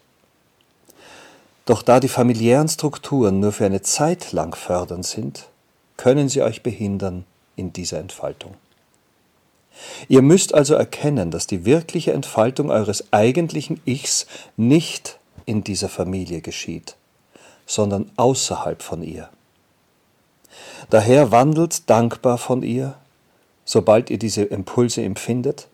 Doch 1.66 1.84
da 1.84 2.00
die 2.00 2.08
familiären 2.08 2.68
Strukturen 2.68 3.40
nur 3.40 3.52
für 3.52 3.66
eine 3.66 3.82
Zeit 3.82 4.32
lang 4.32 4.56
fördernd 4.56 5.06
sind, 5.06 5.48
können 5.98 6.30
sie 6.30 6.42
euch 6.42 6.64
behindern 6.64 7.26
in 7.56 7.74
dieser 7.74 8.00
Entfaltung. 8.00 8.56
Ihr 10.08 10.22
müsst 10.22 10.54
also 10.54 10.74
erkennen, 10.74 11.32
dass 11.32 11.48
die 11.48 11.66
wirkliche 11.66 12.14
Entfaltung 12.14 12.70
eures 12.70 13.14
eigentlichen 13.14 13.80
Ichs 13.86 14.26
nicht 14.58 15.20
in 15.46 15.64
dieser 15.64 15.90
Familie 15.90 16.42
geschieht, 16.42 16.96
sondern 17.66 18.12
außerhalb 18.16 18.82
von 18.82 19.04
ihr. 19.04 19.30
Daher 20.90 21.32
wandelt 21.32 21.90
dankbar 21.90 22.38
von 22.38 22.64
ihr, 22.64 22.96
sobald 23.64 24.10
ihr 24.10 24.18
diese 24.18 24.44
Impulse 24.44 25.04
empfindet, 25.04 25.68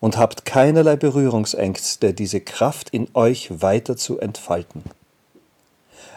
und 0.00 0.16
habt 0.16 0.44
keinerlei 0.44 0.96
Berührungsängste, 0.96 2.12
diese 2.12 2.40
Kraft 2.40 2.90
in 2.90 3.06
euch 3.14 3.62
weiter 3.62 3.96
zu 3.96 4.18
entfalten. 4.18 4.82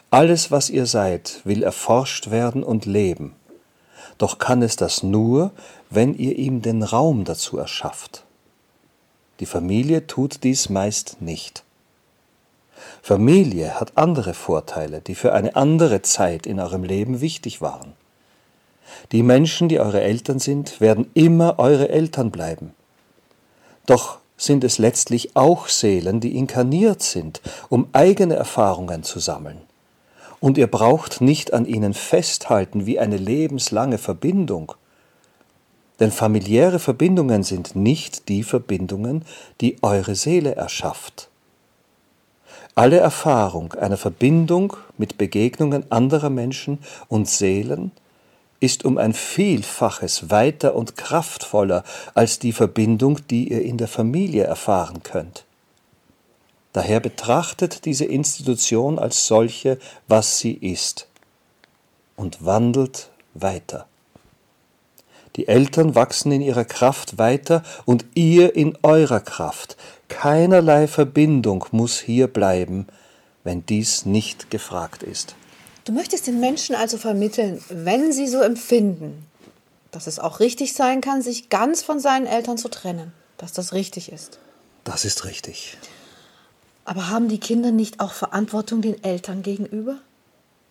Alles, 0.10 0.50
was 0.50 0.72
ihr 0.72 0.88
seid, 0.88 1.42
will 1.44 1.62
erforscht 1.62 2.32
werden 2.32 2.64
und 2.64 2.86
leben, 2.86 3.36
doch 4.18 4.40
kann 4.40 4.64
es 4.64 4.76
das 4.76 5.04
nur, 5.04 5.52
wenn 5.92 6.16
ihr 6.16 6.36
ihm 6.38 6.64
den 6.64 6.82
Raum 6.82 7.26
dazu 7.26 7.60
erschafft. 7.60 8.24
Die 9.40 9.46
Familie 9.46 10.08
tut 10.08 10.44
dies 10.44 10.70
meist 10.70 11.22
nicht. 11.22 11.64
Familie 13.02 13.80
hat 13.80 13.98
andere 13.98 14.34
Vorteile, 14.34 15.02
die 15.02 15.16
für 15.16 15.34
eine 15.34 15.56
andere 15.56 16.02
Zeit 16.02 16.48
in 16.48 16.60
eurem 16.60 16.84
Leben 16.84 17.22
wichtig 17.22 17.62
waren. 17.62 17.94
Die 19.12 19.24
Menschen, 19.24 19.70
die 19.70 19.80
eure 19.80 20.02
Eltern 20.02 20.40
sind, 20.40 20.80
werden 20.82 21.10
immer 21.14 21.60
eure 21.60 21.90
Eltern 21.90 22.32
bleiben. 22.32 22.74
Doch 23.86 24.20
sind 24.38 24.64
es 24.64 24.78
letztlich 24.78 25.36
auch 25.36 25.68
Seelen, 25.68 26.20
die 26.20 26.36
inkarniert 26.36 27.02
sind, 27.02 27.42
um 27.70 27.88
eigene 27.94 28.36
Erfahrungen 28.36 29.04
zu 29.04 29.20
sammeln. 29.20 29.62
Und 30.40 30.58
ihr 30.58 30.68
braucht 30.68 31.22
nicht 31.22 31.54
an 31.54 31.66
ihnen 31.66 31.94
festhalten 31.94 32.86
wie 32.86 33.00
eine 33.00 33.18
lebenslange 33.18 33.98
Verbindung. 33.98 34.74
Denn 36.00 36.12
familiäre 36.12 36.80
Verbindungen 36.80 37.44
sind 37.44 37.76
nicht 37.76 38.28
die 38.28 38.44
Verbindungen, 38.44 39.24
die 39.62 39.78
eure 39.82 40.16
Seele 40.16 40.56
erschafft. 40.56 41.30
Alle 42.76 42.98
Erfahrung 42.98 43.74
einer 43.74 43.96
Verbindung 43.96 44.76
mit 44.98 45.18
Begegnungen 45.18 45.90
anderer 45.90 46.30
Menschen 46.30 46.80
und 47.08 47.30
Seelen 47.30 47.92
ist 48.66 48.84
um 48.84 48.98
ein 48.98 49.14
Vielfaches 49.14 50.32
weiter 50.32 50.76
und 50.76 50.98
kraftvoller 50.98 51.84
als 52.16 52.40
die 52.40 52.52
Verbindung, 52.52 53.20
die 53.28 53.52
ihr 53.52 53.62
in 53.62 53.78
der 53.78 53.88
Familie 53.88 54.44
erfahren 54.44 55.04
könnt. 55.04 55.46
Daher 56.74 57.00
betrachtet 57.00 57.86
diese 57.86 58.06
Institution 58.06 58.98
als 58.98 59.28
solche, 59.28 59.78
was 60.08 60.40
sie 60.40 60.54
ist, 60.54 61.08
und 62.16 62.44
wandelt 62.44 63.12
weiter. 63.36 63.86
Die 65.36 65.48
Eltern 65.48 65.94
wachsen 65.94 66.32
in 66.32 66.42
ihrer 66.42 66.66
Kraft 66.66 67.20
weiter 67.20 67.62
und 67.86 68.04
ihr 68.16 68.56
in 68.56 68.78
eurer 68.82 69.20
Kraft. 69.20 69.78
Keinerlei 70.08 70.88
Verbindung 70.88 71.66
muss 71.72 72.00
hier 72.00 72.28
bleiben, 72.28 72.88
wenn 73.44 73.64
dies 73.66 74.06
nicht 74.06 74.50
gefragt 74.50 75.04
ist. 75.04 75.36
Du 75.86 75.92
möchtest 75.92 76.26
den 76.26 76.40
Menschen 76.40 76.76
also 76.76 76.98
vermitteln, 76.98 77.64
wenn 77.70 78.12
sie 78.12 78.28
so 78.28 78.42
empfinden, 78.42 79.24
dass 79.92 80.08
es 80.08 80.18
auch 80.18 80.40
richtig 80.40 80.74
sein 80.74 81.00
kann, 81.00 81.22
sich 81.22 81.50
ganz 81.50 81.84
von 81.84 82.00
seinen 82.00 82.26
Eltern 82.26 82.58
zu 82.58 82.70
trennen, 82.70 83.14
dass 83.38 83.54
das 83.54 83.72
richtig 83.72 84.12
ist. 84.12 84.40
Das 84.84 85.06
ist 85.06 85.26
richtig. 85.26 85.78
Aber 86.86 87.10
haben 87.10 87.28
die 87.28 87.40
Kinder 87.40 87.72
nicht 87.72 88.00
auch 88.00 88.14
Verantwortung 88.14 88.82
den 88.82 89.04
Eltern 89.04 89.44
gegenüber? 89.44 90.00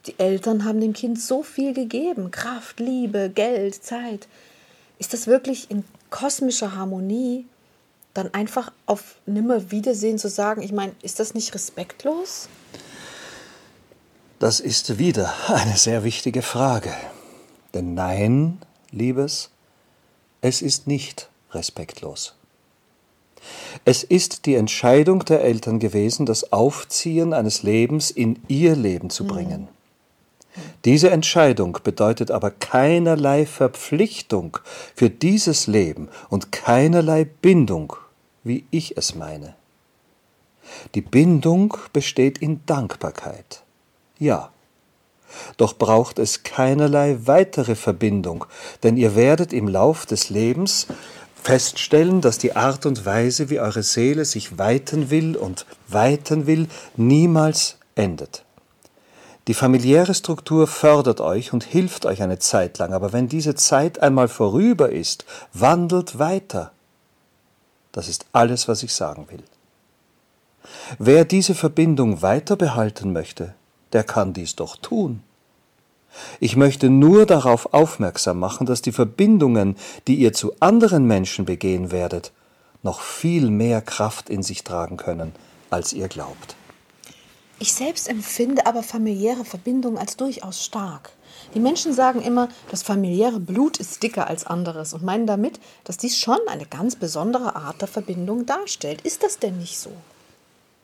Die 0.07 0.19
Eltern 0.19 0.65
haben 0.65 0.81
dem 0.81 0.93
Kind 0.93 1.21
so 1.21 1.45
viel 1.45 1.75
gegeben, 1.75 2.33
Kraft, 2.33 2.81
Liebe, 2.81 3.31
Geld, 3.31 3.85
Zeit. 3.85 4.27
Ist 4.99 5.13
das 5.13 5.29
wirklich 5.29 5.71
in 5.71 5.85
kosmischer 6.11 6.75
Harmonie, 6.75 7.47
dann 8.15 8.35
einfach 8.35 8.73
auf 8.87 9.17
Nimmerwiedersehen 9.27 10.19
zu 10.19 10.29
sagen, 10.29 10.61
ich 10.61 10.73
meine, 10.73 10.93
ist 11.03 11.21
das 11.21 11.35
nicht 11.35 11.55
respektlos? 11.55 12.49
Das 14.45 14.61
ist 14.61 14.99
wieder 14.99 15.33
eine 15.49 15.79
sehr 15.79 16.05
wichtige 16.05 16.43
Frage. 16.43 16.93
Denn 17.73 17.95
nein, 17.95 18.59
Liebes, 18.91 19.49
es 20.43 20.61
ist 20.61 20.87
nicht 20.87 21.31
respektlos. 21.53 22.35
Es 23.87 24.05
ist 24.05 24.45
die 24.45 24.57
Entscheidung 24.57 25.25
der 25.25 25.41
Eltern 25.43 25.79
gewesen, 25.79 26.27
das 26.27 26.53
Aufziehen 26.53 27.33
eines 27.33 27.63
Lebens 27.63 28.11
in 28.11 28.39
ihr 28.47 28.77
Leben 28.77 29.09
zu 29.09 29.27
bringen. 29.27 29.69
Diese 30.85 31.09
Entscheidung 31.09 31.79
bedeutet 31.83 32.31
aber 32.31 32.51
keinerlei 32.51 33.47
Verpflichtung 33.47 34.59
für 34.95 35.09
dieses 35.09 35.67
Leben 35.69 36.11
und 36.29 36.53
keinerlei 36.53 37.25
Bindung, 37.25 37.95
wie 38.43 38.67
ich 38.71 38.99
es 38.99 39.15
meine. 39.15 39.55
Die 40.95 41.01
Bindung 41.01 41.79
besteht 41.95 42.37
in 42.37 42.61
Dankbarkeit. 42.67 43.64
Ja. 44.25 44.49
Doch 45.59 45.77
braucht 45.77 46.19
es 46.19 46.45
keinerlei 46.45 47.19
weitere 47.25 47.75
Verbindung, 47.75 48.47
denn 48.83 48.97
ihr 48.97 49.15
werdet 49.17 49.53
im 49.53 49.69
Lauf 49.69 50.07
des 50.07 50.31
Lebens 50.31 50.87
feststellen, 51.43 52.23
dass 52.23 52.39
die 52.39 52.57
Art 52.57 52.87
und 52.87 53.05
Weise, 53.05 53.51
wie 53.51 53.61
eure 53.61 53.83
Seele 53.83 54.25
sich 54.25 54.57
weiten 54.57 55.11
will 55.11 55.37
und 55.37 55.67
weiten 55.89 56.47
will, 56.47 56.69
niemals 56.97 57.77
endet. 57.97 58.45
Die 59.47 59.53
familiäre 59.53 60.15
Struktur 60.15 60.67
fördert 60.67 61.21
euch 61.21 61.53
und 61.53 61.63
hilft 61.63 62.07
euch 62.07 62.23
eine 62.23 62.39
Zeit 62.39 62.79
lang, 62.79 62.95
aber 62.95 63.13
wenn 63.13 63.29
diese 63.29 63.55
Zeit 63.55 63.99
einmal 63.99 64.29
vorüber 64.29 64.89
ist, 64.89 65.27
wandelt 65.53 66.19
weiter. 66.19 66.73
Das 67.93 68.09
ist 68.09 68.25
alles, 68.33 68.69
was 68.69 68.83
ich 68.83 68.95
sagen 68.95 69.27
will. 69.29 69.43
Wer 70.99 71.27
diese 71.27 71.55
Verbindung 71.55 72.23
weiter 72.23 72.57
behalten 72.57 73.13
möchte, 73.13 73.55
der 73.95 74.05
kann 74.05 74.33
dies 74.33 74.57
doch 74.57 74.77
tun. 74.77 75.23
Ich 76.41 76.57
möchte 76.57 76.91
nur 76.91 77.27
darauf 77.27 77.73
aufmerksam 77.73 78.39
machen, 78.39 78.67
dass 78.67 78.83
die 78.83 78.93
Verbindungen, 78.93 79.77
die 80.07 80.17
ihr 80.17 80.33
zu 80.33 80.53
anderen 80.61 81.07
Menschen 81.07 81.45
begehen 81.45 81.91
werdet, 81.91 82.33
noch 82.83 83.01
viel 83.01 83.51
mehr 83.51 83.81
Kraft 83.81 84.29
in 84.29 84.43
sich 84.43 84.63
tragen 84.63 84.97
können, 84.97 85.33
als 85.71 85.93
ihr 85.93 86.09
glaubt. 86.09 86.57
Ich 87.59 87.73
selbst 87.73 88.09
empfinde 88.09 88.67
aber 88.67 88.83
familiäre 88.83 89.45
Verbindungen 89.45 89.97
als 89.97 90.17
durchaus 90.17 90.65
stark. 90.65 91.13
Die 91.55 91.61
Menschen 91.61 91.93
sagen 91.93 92.21
immer, 92.21 92.49
das 92.71 92.83
familiäre 92.83 93.41
Blut 93.41 93.79
ist 93.79 94.03
dicker 94.03 94.27
als 94.27 94.45
anderes 94.45 94.93
und 94.93 95.03
meinen 95.03 95.27
damit, 95.27 95.61
dass 95.85 95.97
dies 95.97 96.19
schon 96.19 96.39
eine 96.49 96.67
ganz 96.67 96.97
besondere 96.97 97.55
Art 97.55 97.81
der 97.81 97.89
Verbindung 97.89 98.45
darstellt. 98.45 99.01
Ist 99.03 99.23
das 99.23 99.39
denn 99.39 99.59
nicht 99.59 99.79
so? 99.79 99.93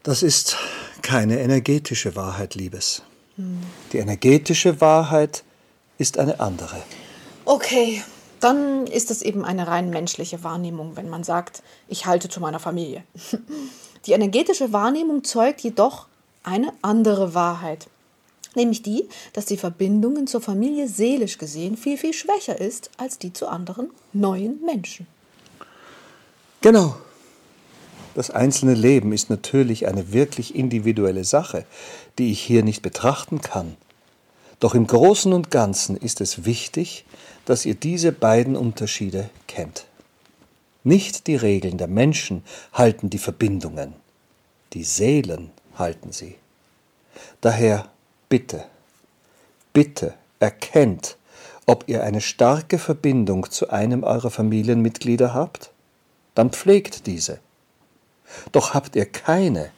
Das 0.03 0.23
ist 0.23 0.57
keine 1.03 1.41
energetische 1.41 2.17
Wahrheit, 2.17 2.55
Liebes. 2.55 3.03
Hm. 3.37 3.61
Die 3.93 3.99
energetische 3.99 4.81
Wahrheit 4.81 5.45
ist 5.99 6.19
eine 6.19 6.41
andere. 6.41 6.83
Okay, 7.45 8.03
dann 8.41 8.87
ist 8.87 9.11
es 9.11 9.21
eben 9.21 9.45
eine 9.45 9.67
rein 9.67 9.91
menschliche 9.91 10.43
Wahrnehmung, 10.43 10.97
wenn 10.97 11.11
man 11.11 11.23
sagt, 11.23 11.63
ich 11.89 12.07
halte 12.07 12.29
zu 12.29 12.41
meiner 12.41 12.61
Familie. 12.61 13.05
Die 14.07 14.13
energetische 14.13 14.73
Wahrnehmung 14.73 15.25
zeugt 15.25 15.61
jedoch 15.61 16.07
eine 16.43 16.73
andere 16.81 17.35
Wahrheit. 17.35 17.89
Nämlich 18.55 18.83
die, 18.83 19.09
dass 19.35 19.45
die 19.45 19.59
Verbindung 19.59 20.27
zur 20.27 20.41
Familie 20.41 20.89
seelisch 20.89 21.37
gesehen 21.37 21.77
viel, 21.77 21.99
viel 21.99 22.15
schwächer 22.15 22.59
ist 22.59 22.91
als 22.97 23.19
die 23.19 23.33
zu 23.33 23.47
anderen 23.47 23.91
neuen 24.13 24.65
Menschen. 24.65 25.07
Genau. 26.63 26.97
Das 28.15 28.31
einzelne 28.31 28.75
Leben 28.75 29.13
ist 29.13 29.31
natürlich 29.31 29.87
eine 29.87 30.13
wirklich 30.13 30.55
individuelle 30.55 31.25
Sache, 31.25 31.65
die 32.19 32.33
ich 32.33 32.41
hier 32.41 32.65
nicht 32.65 32.83
betrachten 32.83 33.41
kann. 33.41 33.77
Doch 34.59 34.75
im 34.75 34.87
Großen 34.87 35.33
und 35.33 35.51
Ganzen 35.51 35.97
ist 35.97 36.21
es 36.21 36.45
wichtig, 36.45 37.05
dass 37.47 37.65
ihr 37.65 37.75
diese 37.75 38.13
beiden 38.13 38.57
Unterschiede 38.57 39.31
kennt. 39.47 39.87
Nicht 40.83 41.27
die 41.27 41.37
Regeln 41.37 41.79
der 41.79 41.89
Menschen 41.89 42.43
halten 42.73 43.11
die 43.11 43.19
Verbindungen, 43.19 43.95
die 44.73 44.85
Seelen 44.85 45.51
halten 45.77 46.13
sie. 46.13 46.37
Daher 47.41 47.91
bitte, 48.29 48.65
bitte 49.73 50.15
erkennt, 50.39 51.17
ob 51.67 51.85
ihr 51.87 52.03
eine 52.03 52.21
starke 52.21 52.79
Verbindung 52.79 53.51
zu 53.51 53.71
einem 53.71 54.03
eurer 54.03 54.31
Familienmitglieder 54.31 55.35
habt, 55.35 55.71
dann 56.35 56.51
pflegt 56.51 57.07
diese. 57.07 57.39
Doch 58.53 58.75
habt 58.75 58.97
ihr 58.97 59.07
keine, 59.07 59.71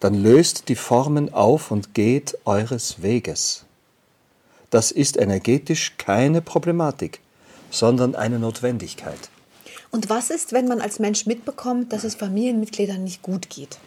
dann 0.00 0.14
löst 0.14 0.68
die 0.68 0.76
Formen 0.76 1.32
auf 1.32 1.70
und 1.70 1.94
geht 1.94 2.38
eures 2.44 3.02
Weges. 3.02 3.64
Das 4.70 4.92
ist 4.92 5.16
energetisch 5.16 5.96
keine 5.98 6.40
Problematik, 6.40 7.20
sondern 7.70 8.14
eine 8.14 8.38
Notwendigkeit. 8.38 9.30
Und 9.90 10.08
was 10.08 10.30
ist, 10.30 10.52
wenn 10.52 10.68
man 10.68 10.80
als 10.80 11.00
Mensch 11.00 11.26
mitbekommt, 11.26 11.92
dass 11.92 12.04
es 12.04 12.14
Familienmitgliedern 12.14 13.02
nicht 13.02 13.22
gut 13.22 13.50
geht? 13.50 13.78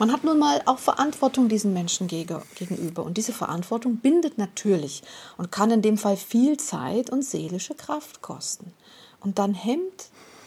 Man 0.00 0.12
hat 0.12 0.22
nun 0.22 0.38
mal 0.38 0.62
auch 0.66 0.78
Verantwortung 0.78 1.48
diesen 1.48 1.72
Menschen 1.72 2.06
gegenüber. 2.06 3.04
Und 3.04 3.16
diese 3.16 3.32
Verantwortung 3.32 3.96
bindet 3.96 4.38
natürlich 4.38 5.02
und 5.36 5.50
kann 5.50 5.70
in 5.70 5.82
dem 5.82 5.98
Fall 5.98 6.16
viel 6.16 6.56
Zeit 6.56 7.10
und 7.10 7.24
seelische 7.24 7.74
Kraft 7.74 8.22
kosten. 8.22 8.72
Und 9.20 9.38
dann 9.38 9.54
hemmt 9.54 10.06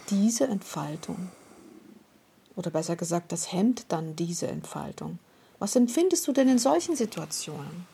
diese 0.09 0.45
Entfaltung. 0.45 1.29
Oder 2.55 2.69
besser 2.69 2.95
gesagt, 2.95 3.31
das 3.31 3.51
hemmt 3.51 3.85
dann 3.89 4.15
diese 4.15 4.47
Entfaltung. 4.47 5.19
Was 5.59 5.75
empfindest 5.75 6.27
du 6.27 6.31
denn 6.31 6.49
in 6.49 6.59
solchen 6.59 6.95
Situationen? 6.95 7.87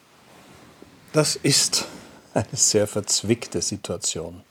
Das 1.13 1.35
ist 1.35 1.85
eine 2.33 2.47
sehr 2.53 2.87
verzwickte 2.87 3.61
Situation. 3.61 4.41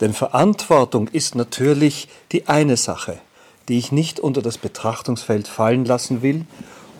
Denn 0.00 0.12
Verantwortung 0.12 1.08
ist 1.08 1.34
natürlich 1.34 2.08
die 2.32 2.48
eine 2.48 2.76
Sache 2.76 3.20
die 3.68 3.78
ich 3.78 3.92
nicht 3.92 4.20
unter 4.20 4.42
das 4.42 4.58
Betrachtungsfeld 4.58 5.48
fallen 5.48 5.84
lassen 5.84 6.22
will, 6.22 6.46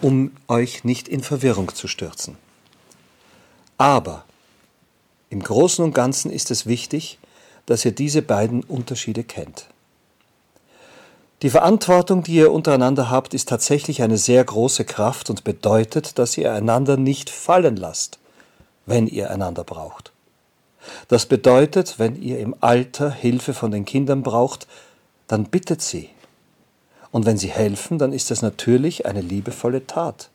um 0.01 0.33
euch 0.49 0.85
nicht 0.85 1.09
in 1.09 1.23
Verwirrung 1.23 1.75
zu 1.75 1.89
stürzen. 1.89 2.37
Aber 3.77 4.25
im 5.31 5.43
Großen 5.43 5.85
und 5.85 5.95
Ganzen 5.95 6.31
ist 6.31 6.51
es 6.51 6.67
wichtig, 6.67 7.19
dass 7.67 7.85
ihr 7.85 7.93
diese 7.93 8.23
beiden 8.23 8.63
Unterschiede 8.63 9.25
kennt. 9.25 9.67
Die 11.43 11.51
Verantwortung, 11.51 12.23
die 12.23 12.37
ihr 12.37 12.53
untereinander 12.53 13.11
habt, 13.11 13.35
ist 13.35 13.49
tatsächlich 13.49 14.03
eine 14.03 14.17
sehr 14.17 14.43
große 14.45 14.85
Kraft 14.85 15.31
und 15.31 15.45
bedeutet, 15.45 16.19
dass 16.19 16.39
ihr 16.39 16.53
einander 16.53 16.97
nicht 16.97 17.29
fallen 17.29 17.77
lasst, 17.77 18.19
wenn 18.87 19.07
ihr 19.07 19.31
einander 19.31 19.65
braucht. 19.65 20.13
Das 21.09 21.27
bedeutet, 21.27 21.99
wenn 21.99 22.21
ihr 22.21 22.39
im 22.39 22.55
Alter 22.61 23.11
Hilfe 23.11 23.55
von 23.55 23.71
den 23.71 23.85
Kindern 23.85 24.23
braucht, 24.23 24.67
dann 25.27 25.45
bittet 25.45 25.83
sie, 25.83 26.11
und 27.11 27.27
wenn 27.27 27.39
sie 27.39 27.49
helfen, 27.49 27.99
dann 27.99 28.13
ist 28.13 28.33
das 28.33 28.43
natürlich 28.43 29.07
eine 29.07 29.21
liebevolle 29.21 29.87
Tat. 29.87 30.31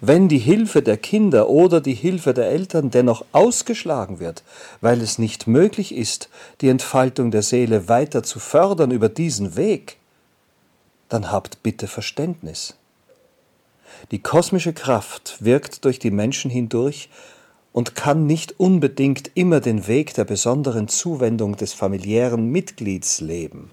Wenn 0.00 0.28
die 0.28 0.38
Hilfe 0.38 0.82
der 0.82 0.96
Kinder 0.96 1.48
oder 1.48 1.80
die 1.80 1.94
Hilfe 1.94 2.34
der 2.34 2.48
Eltern 2.48 2.90
dennoch 2.90 3.24
ausgeschlagen 3.32 4.18
wird, 4.18 4.42
weil 4.80 5.00
es 5.00 5.18
nicht 5.18 5.46
möglich 5.46 5.94
ist, 5.94 6.28
die 6.60 6.68
Entfaltung 6.68 7.30
der 7.30 7.42
Seele 7.42 7.88
weiter 7.88 8.22
zu 8.22 8.40
fördern 8.40 8.90
über 8.90 9.08
diesen 9.08 9.56
Weg, 9.56 9.96
dann 11.08 11.30
habt 11.30 11.62
bitte 11.62 11.86
Verständnis. 11.86 12.76
Die 14.10 14.20
kosmische 14.20 14.72
Kraft 14.72 15.36
wirkt 15.40 15.84
durch 15.84 15.98
die 15.98 16.10
Menschen 16.10 16.50
hindurch 16.50 17.08
und 17.72 17.94
kann 17.94 18.26
nicht 18.26 18.58
unbedingt 18.58 19.30
immer 19.34 19.60
den 19.60 19.86
Weg 19.86 20.14
der 20.14 20.24
besonderen 20.24 20.88
Zuwendung 20.88 21.56
des 21.56 21.72
familiären 21.72 22.50
Mitglieds 22.50 23.20
leben. 23.20 23.70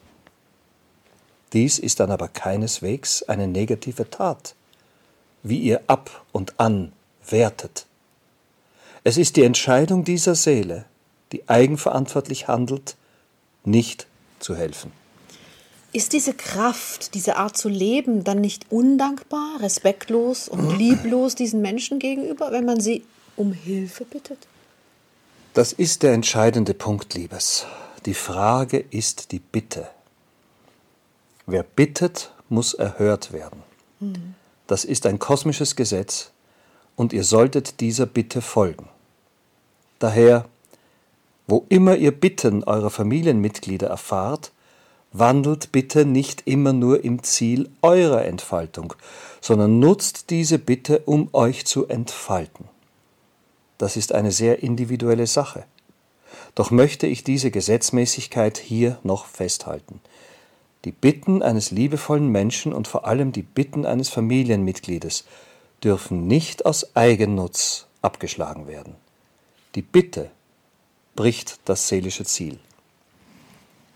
Dies 1.54 1.80
ist 1.80 2.00
dann 2.00 2.12
aber 2.12 2.28
keineswegs 2.28 3.24
eine 3.24 3.48
negative 3.48 4.10
Tat, 4.10 4.56
wie 5.50 5.60
ihr 5.60 5.82
ab 5.88 6.26
und 6.32 6.60
an 6.60 6.92
wertet. 7.28 7.86
Es 9.04 9.18
ist 9.18 9.36
die 9.36 9.44
Entscheidung 9.44 10.04
dieser 10.04 10.36
Seele, 10.36 10.86
die 11.32 11.48
eigenverantwortlich 11.48 12.48
handelt, 12.48 12.96
nicht 13.64 14.08
zu 14.40 14.56
helfen. 14.56 14.92
Ist 15.94 16.14
diese 16.14 16.34
Kraft, 16.34 17.14
diese 17.14 17.38
Art 17.38 17.58
zu 17.58 17.70
leben 17.70 18.24
dann 18.24 18.42
nicht 18.42 18.68
undankbar, 18.70 19.62
respektlos 19.62 20.48
und 20.48 20.70
lieblos 20.78 21.36
diesen 21.36 21.62
Menschen 21.62 22.00
gegenüber, 22.00 22.52
wenn 22.52 22.66
man 22.66 22.80
sie 22.80 23.04
um 23.36 23.54
Hilfe 23.54 24.06
bittet? 24.06 24.48
Das 25.54 25.74
ist 25.74 26.04
der 26.04 26.14
entscheidende 26.14 26.74
Punkt, 26.74 27.14
Liebes. 27.14 27.66
Die 28.06 28.14
Frage 28.14 28.78
ist 28.78 29.32
die 29.32 29.40
Bitte. 29.40 29.88
Wer 31.46 31.64
bittet, 31.64 32.32
muss 32.50 32.74
erhört 32.74 33.34
werden. 33.34 33.64
Das 34.68 34.86
ist 34.86 35.06
ein 35.06 35.18
kosmisches 35.18 35.76
Gesetz 35.76 36.32
und 36.96 37.14
ihr 37.14 37.24
solltet 37.24 37.80
dieser 37.80 38.06
Bitte 38.06 38.42
folgen. 38.42 38.88
Daher, 40.00 40.46
wo 41.48 41.66
immer 41.70 41.96
ihr 41.96 42.12
Bitten 42.12 42.64
eurer 42.64 42.90
Familienmitglieder 42.90 43.88
erfahrt, 43.88 44.52
wandelt 45.14 45.72
bitte 45.72 46.06
nicht 46.06 46.44
immer 46.46 46.74
nur 46.74 47.04
im 47.04 47.24
Ziel 47.24 47.70
eurer 47.82 48.26
Entfaltung, 48.26 48.94
sondern 49.42 49.80
nutzt 49.80 50.30
diese 50.30 50.60
Bitte, 50.60 51.00
um 51.06 51.30
euch 51.34 51.66
zu 51.66 51.88
entfalten. 51.88 52.66
Das 53.78 53.96
ist 53.96 54.14
eine 54.14 54.32
sehr 54.32 54.62
individuelle 54.64 55.28
Sache. 55.28 55.64
Doch 56.56 56.72
möchte 56.72 57.08
ich 57.08 57.24
diese 57.24 57.52
Gesetzmäßigkeit 57.52 58.58
hier 58.58 58.98
noch 59.04 59.28
festhalten. 59.28 60.02
Die 60.86 60.92
Bitten 60.92 61.42
eines 61.42 61.72
liebevollen 61.72 62.28
Menschen 62.30 62.74
und 62.74 62.88
vor 62.88 63.06
allem 63.08 63.32
die 63.32 63.42
Bitten 63.42 63.86
eines 63.86 64.10
Familienmitgliedes 64.10 65.26
dürfen 65.84 66.28
nicht 66.28 66.66
aus 66.66 66.96
Eigennutz 66.96 67.88
abgeschlagen 68.02 68.68
werden. 68.68 68.96
Die 69.76 69.82
Bitte 69.82 70.30
bricht 71.16 71.60
das 71.66 71.88
seelische 71.88 72.24
Ziel. 72.26 72.60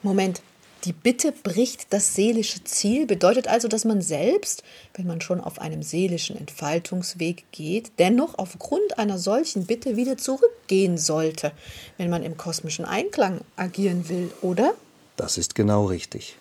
Moment, 0.03 0.41
die 0.85 0.93
Bitte 0.93 1.31
bricht 1.31 1.93
das 1.93 2.15
seelische 2.15 2.63
Ziel, 2.63 3.05
bedeutet 3.05 3.47
also, 3.47 3.67
dass 3.67 3.85
man 3.85 4.01
selbst, 4.01 4.63
wenn 4.95 5.05
man 5.05 5.21
schon 5.21 5.39
auf 5.39 5.61
einem 5.61 5.83
seelischen 5.83 6.35
Entfaltungsweg 6.35 7.45
geht, 7.51 7.91
dennoch 7.99 8.39
aufgrund 8.39 8.97
einer 8.97 9.19
solchen 9.19 9.67
Bitte 9.67 9.95
wieder 9.95 10.17
zurückgehen 10.17 10.97
sollte, 10.97 11.51
wenn 11.97 12.09
man 12.09 12.23
im 12.23 12.35
kosmischen 12.35 12.85
Einklang 12.85 13.41
agieren 13.55 14.09
will, 14.09 14.31
oder? 14.41 14.73
Das 15.17 15.37
ist 15.37 15.53
genau 15.53 15.85
richtig. 15.85 16.35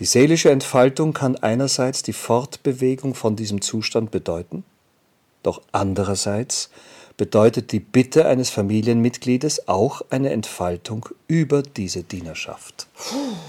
Die 0.00 0.06
seelische 0.06 0.50
Entfaltung 0.50 1.12
kann 1.12 1.36
einerseits 1.36 2.02
die 2.02 2.14
Fortbewegung 2.14 3.14
von 3.14 3.36
diesem 3.36 3.60
Zustand 3.60 4.10
bedeuten, 4.10 4.64
doch 5.42 5.60
andererseits 5.72 6.70
bedeutet 7.18 7.70
die 7.70 7.80
Bitte 7.80 8.24
eines 8.24 8.48
Familienmitgliedes 8.48 9.68
auch 9.68 10.00
eine 10.08 10.30
Entfaltung 10.30 11.06
über 11.28 11.62
diese 11.62 12.02
Dienerschaft. 12.02 12.86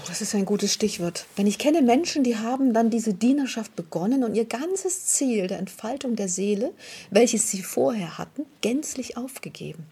Das 0.06 0.20
ist 0.20 0.34
ein 0.34 0.44
gutes 0.44 0.74
Stichwort. 0.74 1.24
Denn 1.38 1.46
ich 1.46 1.56
kenne 1.56 1.80
Menschen, 1.80 2.22
die 2.22 2.36
haben 2.36 2.74
dann 2.74 2.90
diese 2.90 3.14
Dienerschaft 3.14 3.74
begonnen 3.74 4.22
und 4.22 4.34
ihr 4.34 4.44
ganzes 4.44 5.06
Ziel 5.06 5.46
der 5.46 5.58
Entfaltung 5.58 6.16
der 6.16 6.28
Seele, 6.28 6.72
welches 7.10 7.50
sie 7.50 7.62
vorher 7.62 8.18
hatten, 8.18 8.44
gänzlich 8.60 9.16
aufgegeben. 9.16 9.86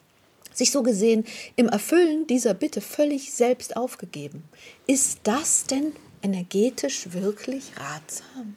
Sich 0.52 0.72
so 0.72 0.82
gesehen 0.82 1.24
im 1.56 1.68
Erfüllen 1.68 2.26
dieser 2.26 2.52
Bitte 2.52 2.82
völlig 2.82 3.32
selbst 3.32 3.78
aufgegeben. 3.78 4.44
Ist 4.86 5.20
das 5.22 5.64
denn 5.64 5.92
energetisch 6.22 7.12
wirklich 7.12 7.72
ratsam? 7.76 8.56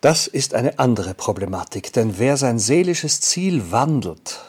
Das 0.00 0.26
ist 0.26 0.54
eine 0.54 0.78
andere 0.78 1.14
Problematik, 1.14 1.92
denn 1.92 2.18
wer 2.18 2.36
sein 2.36 2.58
seelisches 2.58 3.20
Ziel 3.20 3.70
wandelt, 3.70 4.40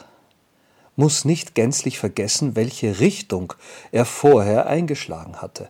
muss 0.96 1.24
nicht 1.24 1.54
gänzlich 1.54 1.98
vergessen, 1.98 2.56
welche 2.56 3.00
Richtung 3.00 3.54
er 3.92 4.04
vorher 4.04 4.66
eingeschlagen 4.66 5.40
hatte. 5.40 5.68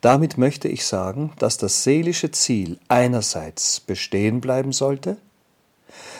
Damit 0.00 0.38
möchte 0.38 0.68
ich 0.68 0.86
sagen, 0.86 1.32
dass 1.38 1.58
das 1.58 1.84
seelische 1.84 2.30
Ziel 2.30 2.78
einerseits 2.88 3.80
bestehen 3.80 4.40
bleiben 4.40 4.72
sollte, 4.72 5.18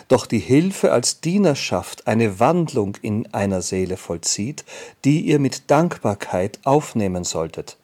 doch 0.09 0.27
die 0.27 0.39
Hilfe 0.39 0.93
als 0.93 1.21
Dienerschaft 1.21 2.07
eine 2.07 2.41
Wandlung 2.41 2.97
in 3.03 3.33
einer 3.35 3.63
Seele 3.63 3.97
vollzieht, 3.97 4.65
die 5.05 5.21
ihr 5.21 5.39
mit 5.39 5.71
Dankbarkeit 5.71 6.59
aufnehmen 6.65 7.25
solltet 7.25 7.78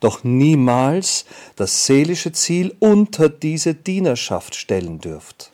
doch 0.00 0.24
niemals 0.24 1.24
das 1.56 1.86
seelische 1.86 2.32
Ziel 2.32 2.74
unter 2.78 3.28
diese 3.28 3.74
Dienerschaft 3.74 4.54
stellen 4.54 5.00
dürft. 5.00 5.50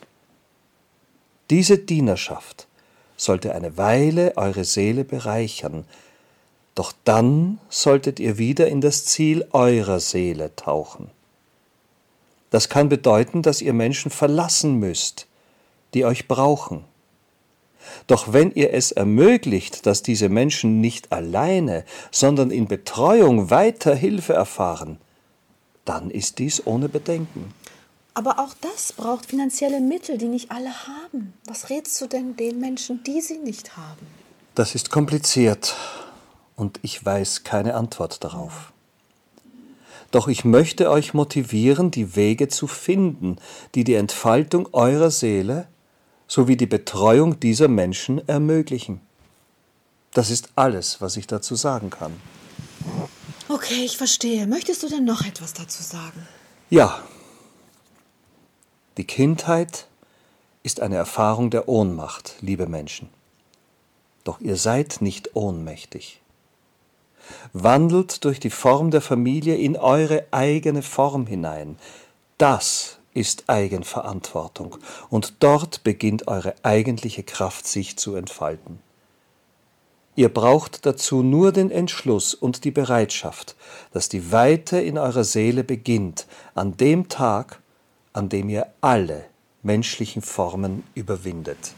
Diese 1.50 1.78
Dienerschaft 1.78 2.66
sollte 3.16 3.54
eine 3.54 3.76
Weile 3.76 4.36
eure 4.36 4.64
Seele 4.64 5.04
bereichern, 5.04 5.84
doch 6.74 6.92
dann 7.04 7.60
solltet 7.68 8.18
ihr 8.18 8.38
wieder 8.38 8.66
in 8.68 8.80
das 8.80 9.04
Ziel 9.04 9.46
eurer 9.52 10.00
Seele 10.00 10.54
tauchen. 10.56 11.10
Das 12.50 12.68
kann 12.68 12.88
bedeuten, 12.88 13.42
dass 13.42 13.62
ihr 13.62 13.72
Menschen 13.72 14.10
verlassen 14.10 14.78
müsst, 14.78 15.26
die 15.92 16.04
euch 16.04 16.26
brauchen 16.28 16.84
doch 18.06 18.32
wenn 18.32 18.52
ihr 18.52 18.72
es 18.72 18.92
ermöglicht, 18.92 19.86
dass 19.86 20.02
diese 20.02 20.28
Menschen 20.28 20.80
nicht 20.80 21.12
alleine, 21.12 21.84
sondern 22.10 22.50
in 22.50 22.66
Betreuung 22.68 23.50
weiter 23.50 23.94
Hilfe 23.94 24.34
erfahren, 24.34 24.98
dann 25.84 26.10
ist 26.10 26.38
dies 26.38 26.66
ohne 26.66 26.88
Bedenken. 26.88 27.52
Aber 28.14 28.38
auch 28.38 28.54
das 28.60 28.92
braucht 28.92 29.26
finanzielle 29.26 29.80
Mittel, 29.80 30.18
die 30.18 30.28
nicht 30.28 30.50
alle 30.50 30.70
haben. 30.86 31.34
Was 31.46 31.68
rätst 31.68 32.00
du 32.00 32.06
denn 32.06 32.36
den 32.36 32.60
Menschen, 32.60 33.02
die 33.02 33.20
sie 33.20 33.38
nicht 33.38 33.76
haben? 33.76 34.06
Das 34.54 34.76
ist 34.76 34.90
kompliziert 34.90 35.74
und 36.54 36.78
ich 36.82 37.04
weiß 37.04 37.42
keine 37.42 37.74
Antwort 37.74 38.22
darauf. 38.22 38.72
Doch 40.12 40.28
ich 40.28 40.44
möchte 40.44 40.90
euch 40.90 41.12
motivieren, 41.12 41.90
die 41.90 42.14
Wege 42.14 42.46
zu 42.46 42.68
finden, 42.68 43.38
die 43.74 43.82
die 43.82 43.94
Entfaltung 43.94 44.68
eurer 44.72 45.10
Seele 45.10 45.66
sowie 46.34 46.56
die 46.56 46.66
Betreuung 46.66 47.38
dieser 47.38 47.68
Menschen 47.68 48.26
ermöglichen. 48.26 49.00
Das 50.14 50.30
ist 50.30 50.48
alles, 50.56 51.00
was 51.00 51.16
ich 51.16 51.28
dazu 51.28 51.54
sagen 51.54 51.90
kann. 51.90 52.12
Okay, 53.48 53.84
ich 53.84 53.96
verstehe. 53.96 54.48
Möchtest 54.48 54.82
du 54.82 54.88
denn 54.88 55.04
noch 55.04 55.24
etwas 55.24 55.52
dazu 55.52 55.84
sagen? 55.84 56.26
Ja. 56.70 57.00
Die 58.96 59.04
Kindheit 59.04 59.86
ist 60.64 60.80
eine 60.80 60.96
Erfahrung 60.96 61.50
der 61.50 61.68
Ohnmacht, 61.68 62.34
liebe 62.40 62.66
Menschen. 62.66 63.10
Doch 64.24 64.40
ihr 64.40 64.56
seid 64.56 65.02
nicht 65.02 65.36
ohnmächtig. 65.36 66.20
Wandelt 67.52 68.24
durch 68.24 68.40
die 68.40 68.50
Form 68.50 68.90
der 68.90 69.02
Familie 69.02 69.54
in 69.54 69.76
eure 69.76 70.26
eigene 70.32 70.82
Form 70.82 71.28
hinein. 71.28 71.78
Das 72.38 72.98
ist 73.14 73.44
Eigenverantwortung, 73.46 74.76
und 75.08 75.34
dort 75.40 75.84
beginnt 75.84 76.28
eure 76.28 76.54
eigentliche 76.62 77.22
Kraft 77.22 77.66
sich 77.66 77.96
zu 77.96 78.16
entfalten. 78.16 78.80
Ihr 80.16 80.28
braucht 80.28 80.86
dazu 80.86 81.22
nur 81.22 81.50
den 81.50 81.70
Entschluss 81.70 82.34
und 82.34 82.64
die 82.64 82.70
Bereitschaft, 82.70 83.56
dass 83.92 84.08
die 84.08 84.30
Weite 84.30 84.78
in 84.78 84.96
eurer 84.98 85.24
Seele 85.24 85.64
beginnt, 85.64 86.26
an 86.54 86.76
dem 86.76 87.08
Tag, 87.08 87.60
an 88.12 88.28
dem 88.28 88.48
ihr 88.48 88.66
alle 88.80 89.24
menschlichen 89.62 90.22
Formen 90.22 90.84
überwindet. 90.94 91.72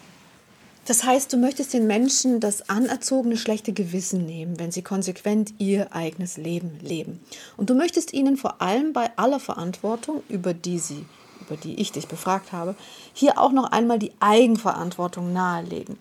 Das 0.85 1.03
heißt, 1.03 1.33
du 1.33 1.37
möchtest 1.37 1.72
den 1.72 1.87
Menschen 1.88 2.38
das 2.38 2.68
anerzogene 2.68 3.37
schlechte 3.37 3.72
Gewissen 3.72 4.25
nehmen, 4.25 4.61
wenn 4.61 4.70
sie 4.70 4.83
konsequent 4.83 5.55
ihr 5.59 5.92
eigenes 5.92 6.37
Leben 6.37 6.79
leben. 6.81 7.20
Und 7.57 7.70
du 7.70 7.75
möchtest 7.75 8.12
ihnen 8.12 8.37
vor 8.37 8.62
allem 8.62 8.92
bei 8.92 9.11
aller 9.16 9.40
Verantwortung, 9.40 10.22
über 10.29 10.55
die 10.55 10.79
sie 10.79 11.05
über 11.47 11.57
die 11.57 11.81
ich 11.81 11.93
dich 11.93 12.09
befragt 12.09 12.53
habe, 12.53 12.75
hier 13.13 13.39
auch 13.39 13.53
noch 13.53 13.71
einmal 13.71 13.99
die 13.99 14.13
Eigenverantwortung 14.21 15.33
nahelegen. 15.33 15.99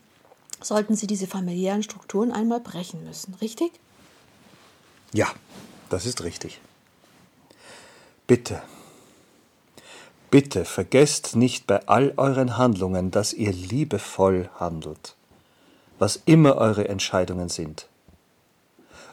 Sollten 0.62 0.96
Sie 0.96 1.08
diese 1.08 1.28
familiären 1.28 1.84
Strukturen 1.84 2.32
einmal 2.32 2.60
brechen 2.60 3.04
müssen, 3.04 3.36
richtig? 3.36 3.72
Ja, 5.14 5.28
das 5.90 6.06
ist 6.06 6.24
richtig. 6.24 6.60
Bitte, 8.28 8.62
bitte 10.32 10.66
vergesst 10.66 11.36
nicht 11.36 11.68
bei 11.68 11.88
all 11.88 12.14
euren 12.18 12.58
Handlungen, 12.58 13.12
dass 13.12 13.34
ihr 13.34 13.54
liebevoll 13.54 14.50
handelt, 14.60 15.16
was 16.00 16.22
immer 16.26 16.56
eure 16.56 16.88
Entscheidungen 16.88 17.50
sind. 17.50 17.88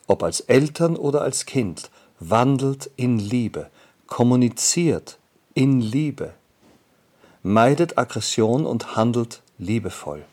Ob 0.06 0.22
als 0.22 0.40
Eltern 0.40 0.96
oder 0.96 1.20
als 1.20 1.44
Kind, 1.44 1.90
wandelt 2.18 2.90
in 2.96 3.18
Liebe, 3.18 3.70
kommuniziert 4.06 5.18
in 5.54 5.80
Liebe. 5.80 6.34
Meidet 7.42 7.98
Aggression 7.98 8.66
und 8.66 8.96
handelt 8.96 9.42
liebevoll. 9.58 10.24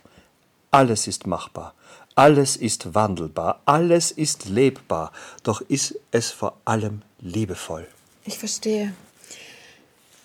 Alles 0.72 1.08
ist 1.08 1.26
machbar, 1.26 1.74
alles 2.16 2.56
ist 2.56 2.94
wandelbar, 2.94 3.62
alles 3.66 4.12
ist 4.12 4.46
lebbar, 4.46 5.12
doch 5.44 5.62
ist 5.62 5.96
es 6.12 6.32
vor 6.32 6.58
allem 6.66 7.02
liebevoll. 7.20 7.88
Ich 8.26 8.38
verstehe. 8.38 8.94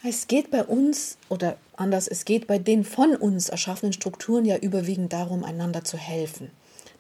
Es 0.07 0.29
geht 0.29 0.51
bei 0.51 0.63
uns, 0.63 1.17
oder 1.31 1.57
anders, 1.77 2.09
es 2.09 2.27
geht 2.27 2.47
bei 2.47 2.59
den 2.59 2.85
von 2.85 3.17
uns 3.17 3.49
erschaffenen 3.49 3.95
Strukturen 3.95 4.45
ja 4.45 4.59
überwiegend 4.59 5.15
darum, 5.15 5.45
einander 5.45 5.83
zu 5.85 5.97
helfen. 5.97 6.51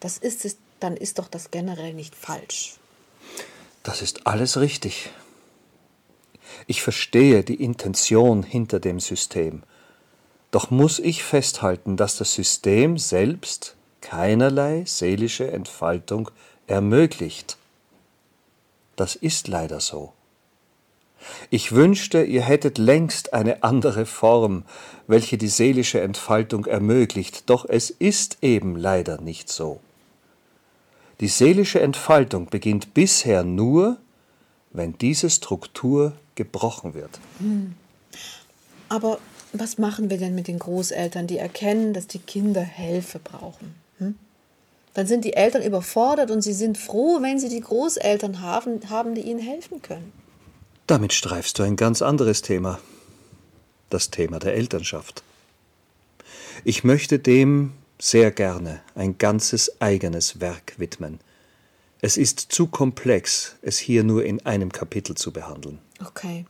Das 0.00 0.16
ist 0.16 0.46
es, 0.46 0.56
dann 0.80 0.96
ist 0.96 1.18
doch 1.18 1.28
das 1.28 1.50
generell 1.50 1.92
nicht 1.92 2.14
falsch. 2.14 2.76
Das 3.82 4.00
ist 4.00 4.26
alles 4.26 4.58
richtig. 4.58 5.10
Ich 6.66 6.82
verstehe 6.82 7.42
die 7.44 7.62
Intention 7.62 8.42
hinter 8.42 8.80
dem 8.80 9.00
System, 9.00 9.62
doch 10.50 10.70
muss 10.70 11.00
ich 11.00 11.24
festhalten, 11.24 11.96
dass 11.96 12.16
das 12.16 12.32
System 12.32 12.96
selbst 12.96 13.74
keinerlei 14.00 14.84
seelische 14.86 15.50
Entfaltung 15.50 16.30
ermöglicht. 16.66 17.56
Das 18.94 19.16
ist 19.16 19.48
leider 19.48 19.80
so. 19.80 20.12
Ich 21.50 21.72
wünschte, 21.72 22.22
ihr 22.22 22.42
hättet 22.42 22.78
längst 22.78 23.32
eine 23.32 23.62
andere 23.62 24.06
Form, 24.06 24.64
welche 25.06 25.38
die 25.38 25.48
seelische 25.48 26.00
Entfaltung 26.00 26.66
ermöglicht, 26.66 27.48
doch 27.50 27.64
es 27.68 27.90
ist 27.90 28.38
eben 28.42 28.76
leider 28.76 29.20
nicht 29.20 29.48
so. 29.48 29.80
Die 31.20 31.28
seelische 31.28 31.80
Entfaltung 31.80 32.46
beginnt 32.46 32.94
bisher 32.94 33.44
nur, 33.44 33.96
wenn 34.74 34.98
diese 34.98 35.30
Struktur 35.30 36.12
gebrochen 36.34 36.92
wird. 36.92 37.18
Hm. 37.38 37.74
Aber 38.90 39.18
was 39.52 39.78
machen 39.78 40.10
wir 40.10 40.18
denn 40.18 40.34
mit 40.34 40.48
den 40.48 40.58
Großeltern, 40.58 41.26
die 41.26 41.38
erkennen, 41.38 41.94
dass 41.94 42.06
die 42.08 42.18
Kinder 42.18 42.60
Hilfe 42.60 43.20
brauchen? 43.20 43.74
Hm? 43.98 44.16
Dann 44.92 45.06
sind 45.06 45.24
die 45.24 45.34
Eltern 45.34 45.62
überfordert 45.62 46.30
und 46.30 46.42
sie 46.42 46.52
sind 46.52 46.76
froh, 46.76 47.22
wenn 47.22 47.38
sie 47.38 47.48
die 47.48 47.60
Großeltern 47.60 48.40
haben, 48.40 48.90
haben, 48.90 49.14
die 49.14 49.22
ihnen 49.22 49.40
helfen 49.40 49.80
können. 49.80 50.12
Damit 50.86 51.12
streifst 51.12 51.58
du 51.58 51.62
ein 51.62 51.76
ganz 51.76 52.02
anderes 52.02 52.42
Thema. 52.42 52.80
Das 53.90 54.10
Thema 54.10 54.40
der 54.40 54.54
Elternschaft. 54.54 55.22
Ich 56.64 56.84
möchte 56.84 57.18
dem 57.18 57.72
sehr 58.00 58.32
gerne 58.32 58.80
ein 58.96 59.18
ganzes 59.18 59.80
eigenes 59.80 60.40
Werk 60.40 60.74
widmen. 60.78 61.20
Es 62.04 62.18
ist 62.18 62.38
zu 62.52 62.66
komplex, 62.66 63.56
es 63.62 63.78
hier 63.78 64.04
nur 64.04 64.26
in 64.26 64.44
einem 64.44 64.70
Kapitel 64.70 65.16
zu 65.16 65.32
behandeln. 65.32 65.78
Okay, 66.04 66.44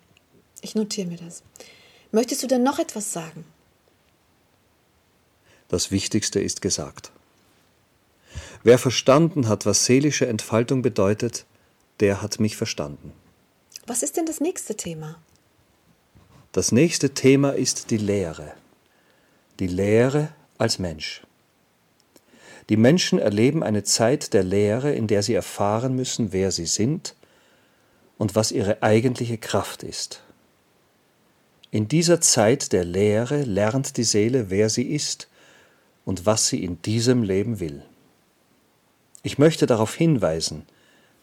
ich 0.62 0.74
notiere 0.74 1.06
mir 1.06 1.16
das. 1.16 1.44
Möchtest 2.10 2.42
du 2.42 2.48
denn 2.48 2.64
noch 2.64 2.80
etwas 2.80 3.12
sagen? 3.12 3.44
Das 5.68 5.92
Wichtigste 5.92 6.40
ist 6.40 6.60
gesagt. 6.60 7.12
Wer 8.64 8.78
verstanden 8.78 9.46
hat, 9.46 9.64
was 9.64 9.84
seelische 9.84 10.26
Entfaltung 10.26 10.82
bedeutet, 10.82 11.44
der 12.00 12.20
hat 12.20 12.40
mich 12.40 12.56
verstanden. 12.56 13.12
Was 13.86 14.02
ist 14.02 14.16
denn 14.16 14.26
das 14.26 14.40
nächste 14.40 14.76
Thema? 14.76 15.20
Das 16.50 16.72
nächste 16.72 17.10
Thema 17.10 17.50
ist 17.50 17.92
die 17.92 17.98
Lehre. 17.98 18.54
Die 19.60 19.68
Lehre 19.68 20.34
als 20.58 20.80
Mensch. 20.80 21.22
Die 22.68 22.76
Menschen 22.76 23.18
erleben 23.18 23.62
eine 23.62 23.82
Zeit 23.82 24.32
der 24.32 24.42
Lehre, 24.42 24.92
in 24.92 25.06
der 25.06 25.22
sie 25.22 25.34
erfahren 25.34 25.94
müssen, 25.94 26.32
wer 26.32 26.50
sie 26.50 26.66
sind 26.66 27.14
und 28.16 28.34
was 28.34 28.52
ihre 28.52 28.82
eigentliche 28.82 29.38
Kraft 29.38 29.82
ist. 29.82 30.22
In 31.70 31.88
dieser 31.88 32.20
Zeit 32.20 32.72
der 32.72 32.84
Lehre 32.84 33.42
lernt 33.42 33.96
die 33.96 34.04
Seele, 34.04 34.48
wer 34.48 34.70
sie 34.70 34.84
ist 34.84 35.28
und 36.04 36.24
was 36.24 36.48
sie 36.48 36.62
in 36.62 36.80
diesem 36.82 37.22
Leben 37.22 37.60
will. 37.60 37.82
Ich 39.22 39.38
möchte 39.38 39.66
darauf 39.66 39.94
hinweisen, 39.94 40.66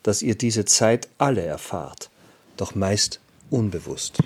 dass 0.04 0.22
ihr 0.22 0.36
diese 0.36 0.66
Zeit 0.66 1.08
alle 1.18 1.44
erfahrt, 1.44 2.10
doch 2.58 2.76
meist 2.76 3.20
unbewusst. 3.50 4.18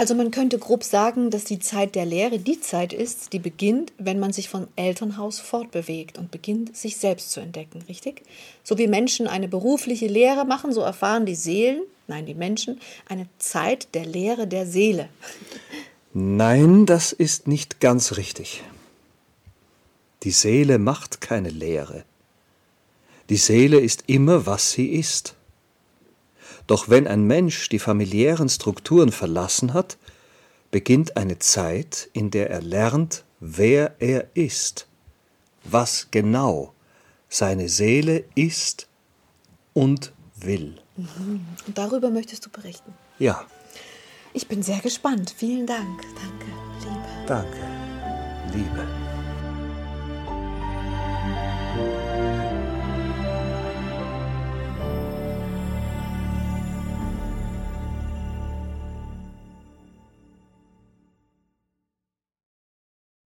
Also 0.00 0.14
man 0.14 0.30
könnte 0.30 0.58
grob 0.58 0.82
sagen, 0.82 1.28
dass 1.28 1.44
die 1.44 1.58
Zeit 1.58 1.94
der 1.94 2.06
Lehre 2.06 2.38
die 2.38 2.58
Zeit 2.58 2.94
ist, 2.94 3.34
die 3.34 3.38
beginnt, 3.38 3.92
wenn 3.98 4.18
man 4.18 4.32
sich 4.32 4.48
vom 4.48 4.66
Elternhaus 4.74 5.40
fortbewegt 5.40 6.16
und 6.16 6.30
beginnt, 6.30 6.74
sich 6.74 6.96
selbst 6.96 7.32
zu 7.32 7.40
entdecken, 7.40 7.84
richtig? 7.86 8.22
So 8.64 8.78
wie 8.78 8.86
Menschen 8.86 9.26
eine 9.26 9.46
berufliche 9.46 10.06
Lehre 10.06 10.46
machen, 10.46 10.72
so 10.72 10.80
erfahren 10.80 11.26
die 11.26 11.34
Seelen, 11.34 11.82
nein, 12.06 12.24
die 12.24 12.32
Menschen, 12.32 12.80
eine 13.10 13.26
Zeit 13.38 13.94
der 13.94 14.06
Lehre 14.06 14.46
der 14.46 14.64
Seele. 14.64 15.10
Nein, 16.14 16.86
das 16.86 17.12
ist 17.12 17.46
nicht 17.46 17.80
ganz 17.80 18.16
richtig. 18.16 18.62
Die 20.22 20.30
Seele 20.30 20.78
macht 20.78 21.20
keine 21.20 21.50
Lehre. 21.50 22.04
Die 23.28 23.36
Seele 23.36 23.78
ist 23.78 24.04
immer, 24.06 24.46
was 24.46 24.72
sie 24.72 24.86
ist. 24.86 25.34
Doch 26.66 26.88
wenn 26.88 27.06
ein 27.06 27.24
Mensch 27.24 27.68
die 27.68 27.78
familiären 27.78 28.48
Strukturen 28.48 29.12
verlassen 29.12 29.74
hat, 29.74 29.98
beginnt 30.70 31.16
eine 31.16 31.38
Zeit, 31.38 32.08
in 32.12 32.30
der 32.30 32.50
er 32.50 32.62
lernt, 32.62 33.24
wer 33.40 33.96
er 33.98 34.28
ist, 34.34 34.86
was 35.64 36.08
genau 36.10 36.72
seine 37.28 37.68
Seele 37.68 38.24
ist 38.34 38.86
und 39.72 40.12
will. 40.36 40.80
Mhm. 40.96 41.46
Und 41.66 41.78
darüber 41.78 42.10
möchtest 42.10 42.46
du 42.46 42.50
berichten? 42.50 42.92
Ja. 43.18 43.44
Ich 44.32 44.46
bin 44.46 44.62
sehr 44.62 44.78
gespannt. 44.78 45.34
Vielen 45.36 45.66
Dank. 45.66 46.02
Danke, 46.14 46.46
Liebe. 46.80 47.26
Danke, 47.26 47.58
Liebe. 48.52 48.99